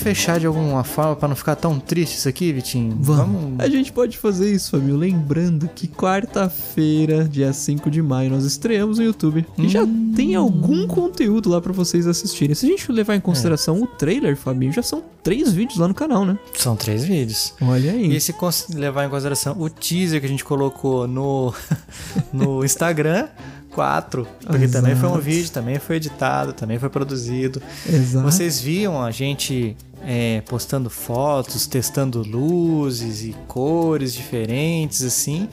Fechar 0.00 0.40
de 0.40 0.46
alguma 0.46 0.82
forma 0.82 1.14
pra 1.14 1.28
não 1.28 1.36
ficar 1.36 1.54
tão 1.54 1.78
triste 1.78 2.16
isso 2.16 2.28
aqui, 2.28 2.52
Vitinho? 2.52 2.96
Vamos. 2.98 3.60
A 3.60 3.68
gente 3.68 3.92
pode 3.92 4.16
fazer 4.16 4.52
isso, 4.52 4.70
família. 4.70 4.96
Lembrando 4.96 5.68
que 5.68 5.86
quarta-feira, 5.86 7.24
dia 7.24 7.52
5 7.52 7.90
de 7.90 8.00
maio, 8.02 8.30
nós 8.30 8.44
estreamos 8.44 8.98
no 8.98 9.04
YouTube. 9.04 9.46
E 9.58 9.68
já 9.68 9.86
tem 10.16 10.34
algum 10.34 10.86
conteúdo 10.86 11.50
lá 11.50 11.60
pra 11.60 11.72
vocês 11.72 12.06
assistirem. 12.06 12.54
Se 12.54 12.66
a 12.66 12.68
gente 12.68 12.90
levar 12.90 13.14
em 13.14 13.20
consideração 13.20 13.80
o 13.82 13.86
trailer, 13.86 14.36
Fabinho, 14.36 14.72
já 14.72 14.82
são 14.82 15.02
três 15.22 15.52
vídeos 15.52 15.78
lá 15.78 15.86
no 15.86 15.94
canal, 15.94 16.24
né? 16.24 16.38
São 16.54 16.74
três 16.74 17.04
vídeos. 17.04 17.54
Olha 17.60 17.92
aí. 17.92 18.16
E 18.16 18.20
se 18.20 18.34
levar 18.74 19.04
em 19.04 19.10
consideração 19.10 19.54
o 19.58 19.68
teaser 19.68 20.20
que 20.20 20.26
a 20.26 20.28
gente 20.28 20.44
colocou 20.44 21.06
no, 21.06 21.52
no 22.32 22.64
Instagram, 22.64 23.28
quatro. 23.70 24.26
Porque 24.46 24.68
também 24.68 24.94
foi 24.96 25.08
um 25.08 25.12
Exato. 25.12 25.24
vídeo, 25.24 25.50
também 25.50 25.78
foi 25.78 25.96
editado, 25.96 26.52
também 26.52 26.78
foi 26.78 26.88
produzido. 26.88 27.62
Exato. 27.88 28.24
Vocês 28.24 28.60
viam 28.60 29.02
a 29.02 29.10
gente 29.10 29.76
é, 30.02 30.42
postando 30.42 30.88
fotos, 30.88 31.66
testando 31.66 32.22
luzes 32.22 33.22
e 33.22 33.34
cores 33.46 34.14
diferentes, 34.14 35.02
assim. 35.02 35.48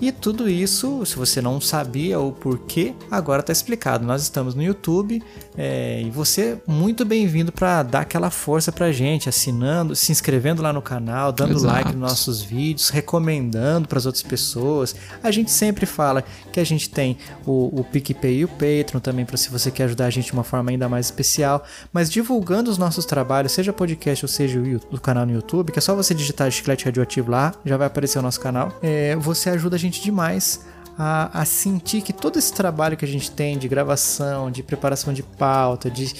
E 0.00 0.10
tudo 0.10 0.48
isso, 0.48 1.04
se 1.04 1.14
você 1.16 1.42
não 1.42 1.60
sabia 1.60 2.18
o 2.18 2.32
porquê, 2.32 2.94
agora 3.10 3.42
tá 3.42 3.52
explicado. 3.52 4.06
Nós 4.06 4.22
estamos 4.22 4.54
no 4.54 4.62
YouTube 4.62 5.22
é, 5.58 6.00
e 6.00 6.10
você 6.10 6.40
é 6.40 6.58
muito 6.66 7.04
bem-vindo 7.04 7.52
para 7.52 7.82
dar 7.82 8.00
aquela 8.00 8.30
força 8.30 8.72
pra 8.72 8.90
gente, 8.92 9.28
assinando, 9.28 9.94
se 9.94 10.10
inscrevendo 10.10 10.62
lá 10.62 10.72
no 10.72 10.80
canal, 10.80 11.30
dando 11.32 11.52
Exato. 11.52 11.66
like 11.66 11.92
nos 11.92 12.00
nossos 12.00 12.40
vídeos, 12.40 12.88
recomendando 12.88 13.86
para 13.86 13.98
as 13.98 14.06
outras 14.06 14.22
pessoas. 14.22 14.96
A 15.22 15.30
gente 15.30 15.50
sempre 15.50 15.84
fala 15.84 16.24
que 16.50 16.58
a 16.58 16.64
gente 16.64 16.88
tem 16.88 17.18
o, 17.44 17.80
o 17.80 17.84
PicPay 17.84 18.38
e 18.38 18.44
o 18.46 18.48
Patreon 18.48 19.00
também, 19.00 19.26
para 19.26 19.36
se 19.36 19.50
você 19.50 19.70
quer 19.70 19.84
ajudar 19.84 20.06
a 20.06 20.10
gente 20.10 20.26
de 20.26 20.32
uma 20.32 20.44
forma 20.44 20.70
ainda 20.70 20.88
mais 20.88 21.06
especial. 21.06 21.62
Mas 21.92 22.10
divulgando 22.10 22.70
os 22.70 22.78
nossos 22.78 23.04
trabalhos, 23.04 23.52
seja 23.52 23.70
podcast 23.70 24.24
ou 24.24 24.28
seja 24.30 24.58
o, 24.58 24.96
o 24.96 24.98
canal 24.98 25.26
no 25.26 25.32
YouTube, 25.32 25.72
que 25.72 25.78
é 25.78 25.82
só 25.82 25.94
você 25.94 26.14
digitar 26.14 26.50
Chiclete 26.50 26.86
Radioativo 26.86 27.30
lá, 27.30 27.52
já 27.66 27.76
vai 27.76 27.86
aparecer 27.86 28.18
o 28.18 28.22
nosso 28.22 28.40
canal. 28.40 28.72
É, 28.82 29.14
você 29.16 29.50
ajuda 29.50 29.76
a 29.76 29.78
gente 29.78 29.89
demais 29.98 30.60
a, 31.02 31.40
a 31.40 31.44
sentir 31.46 32.02
que 32.02 32.12
todo 32.12 32.38
esse 32.38 32.52
trabalho 32.52 32.94
que 32.94 33.06
a 33.06 33.08
gente 33.08 33.30
tem 33.30 33.56
de 33.56 33.66
gravação, 33.66 34.50
de 34.50 34.62
preparação 34.62 35.14
de 35.14 35.22
pauta, 35.22 35.90
de 35.90 36.14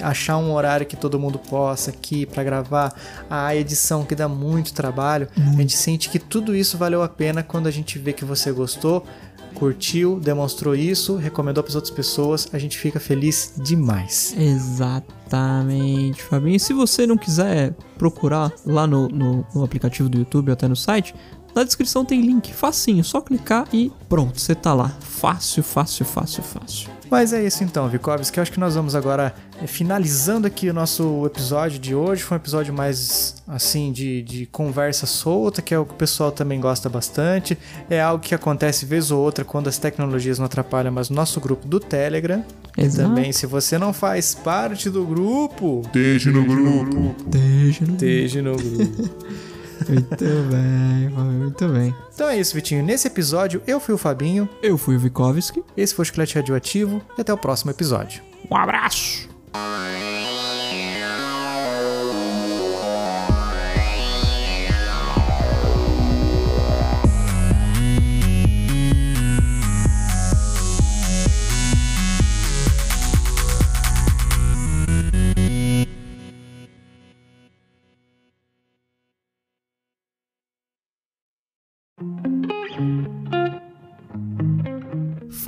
achar 0.00 0.36
um 0.36 0.52
horário 0.52 0.86
que 0.86 0.96
todo 0.96 1.18
mundo 1.18 1.40
possa 1.40 1.90
aqui 1.90 2.24
para 2.24 2.44
gravar, 2.44 2.94
a 3.28 3.56
edição 3.56 4.04
que 4.04 4.14
dá 4.14 4.28
muito 4.28 4.72
trabalho, 4.72 5.26
a 5.36 5.60
gente 5.60 5.76
sente 5.76 6.08
que 6.08 6.20
tudo 6.20 6.54
isso 6.54 6.78
valeu 6.78 7.02
a 7.02 7.08
pena 7.08 7.42
quando 7.42 7.66
a 7.66 7.70
gente 7.72 7.98
vê 7.98 8.12
que 8.12 8.24
você 8.24 8.52
gostou, 8.52 9.04
curtiu, 9.54 10.20
demonstrou 10.20 10.74
isso, 10.74 11.16
recomendou 11.16 11.62
para 11.64 11.74
outras 11.74 11.90
pessoas, 11.90 12.48
a 12.52 12.58
gente 12.58 12.78
fica 12.78 13.00
feliz 13.00 13.54
demais. 13.56 14.34
Exatamente, 14.38 16.22
Fabinho. 16.22 16.56
E 16.56 16.60
se 16.60 16.72
você 16.72 17.06
não 17.06 17.16
quiser 17.16 17.74
procurar 17.98 18.52
lá 18.64 18.86
no, 18.86 19.08
no, 19.08 19.46
no 19.54 19.64
aplicativo 19.64 20.08
do 20.08 20.18
YouTube 20.18 20.48
ou 20.48 20.52
até 20.52 20.66
no 20.68 20.76
site, 20.76 21.14
na 21.54 21.64
descrição 21.64 22.04
tem 22.04 22.20
link 22.20 22.52
facinho, 22.52 23.04
só 23.04 23.20
clicar 23.20 23.66
e 23.72 23.92
pronto, 24.08 24.40
você 24.40 24.54
tá 24.54 24.72
lá. 24.72 24.90
Fácil, 25.00 25.62
fácil, 25.62 26.04
fácil, 26.04 26.42
fácil. 26.42 26.90
Mas 27.12 27.34
é 27.34 27.44
isso 27.44 27.62
então, 27.62 27.90
Vikovski. 27.90 28.38
Eu 28.38 28.42
acho 28.42 28.50
que 28.50 28.58
nós 28.58 28.74
vamos 28.74 28.94
agora 28.94 29.34
eh, 29.60 29.66
finalizando 29.66 30.46
aqui 30.46 30.70
o 30.70 30.72
nosso 30.72 31.26
episódio 31.26 31.78
de 31.78 31.94
hoje. 31.94 32.22
Foi 32.22 32.38
um 32.38 32.40
episódio 32.40 32.72
mais 32.72 33.34
assim 33.46 33.92
de, 33.92 34.22
de 34.22 34.46
conversa 34.46 35.04
solta, 35.04 35.60
que 35.60 35.74
é 35.74 35.78
o 35.78 35.84
que 35.84 35.92
o 35.92 35.96
pessoal 35.96 36.32
também 36.32 36.58
gosta 36.58 36.88
bastante. 36.88 37.58
É 37.90 38.00
algo 38.00 38.24
que 38.24 38.34
acontece 38.34 38.86
vez 38.86 39.10
ou 39.10 39.20
outra 39.20 39.44
quando 39.44 39.68
as 39.68 39.76
tecnologias 39.76 40.38
não 40.38 40.46
atrapalham, 40.46 40.90
mas 40.90 41.10
no 41.10 41.16
nosso 41.16 41.38
grupo 41.38 41.68
do 41.68 41.78
Telegram. 41.78 42.42
E 42.78 42.80
Exato. 42.82 43.10
também, 43.10 43.30
se 43.30 43.44
você 43.44 43.76
não 43.76 43.92
faz 43.92 44.34
parte 44.34 44.88
do 44.88 45.04
grupo, 45.04 45.82
Deixe 45.92 46.30
no 46.30 46.46
grupo. 46.46 47.14
Deixa 47.26 47.84
no 47.84 47.92
esteja 47.92 48.40
no 48.40 48.56
grupo. 48.56 49.42
Muito 49.88 50.24
bem, 50.50 51.08
muito 51.10 51.68
bem. 51.68 51.94
Então 52.14 52.28
é 52.28 52.38
isso, 52.38 52.54
Vitinho. 52.54 52.82
Nesse 52.82 53.06
episódio, 53.08 53.62
eu 53.66 53.80
fui 53.80 53.94
o 53.94 53.98
Fabinho. 53.98 54.48
Eu 54.62 54.78
fui 54.78 54.96
o 54.96 54.98
Vikovski. 54.98 55.62
Esse 55.76 55.94
foi 55.94 56.04
o 56.04 56.06
Chiclete 56.06 56.36
Radioativo. 56.36 57.02
E 57.16 57.20
até 57.20 57.32
o 57.32 57.38
próximo 57.38 57.70
episódio. 57.70 58.22
Um 58.50 58.56
abraço! 58.56 59.28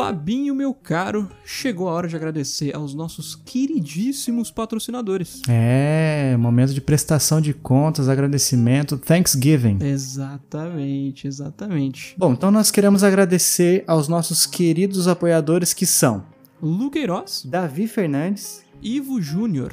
Fabinho, 0.05 0.55
meu 0.55 0.75
caro, 0.75 1.31
chegou 1.47 1.89
a 1.89 1.93
hora 1.93 2.07
de 2.07 2.15
agradecer 2.15 2.77
aos 2.77 2.93
nossos 2.93 3.35
queridíssimos 3.35 4.51
patrocinadores. 4.51 5.41
É, 5.49 6.37
momento 6.39 6.75
de 6.75 6.81
prestação 6.83 7.41
de 7.41 7.55
contas, 7.55 8.07
agradecimento, 8.07 8.99
Thanksgiving. 8.99 9.79
Exatamente, 9.81 11.27
exatamente. 11.27 12.15
Bom, 12.19 12.35
então 12.35 12.51
nós 12.51 12.71
queremos 12.71 13.03
agradecer 13.03 13.83
aos 13.87 14.07
nossos 14.07 14.45
queridos 14.45 15.09
apoiadores 15.09 15.73
que 15.73 15.87
são 15.87 16.27
Lu 16.61 16.91
Queiroz, 16.91 17.43
Davi 17.43 17.89
Fernandes. 17.89 18.63
Ivo 18.83 19.23
Júnior, 19.23 19.73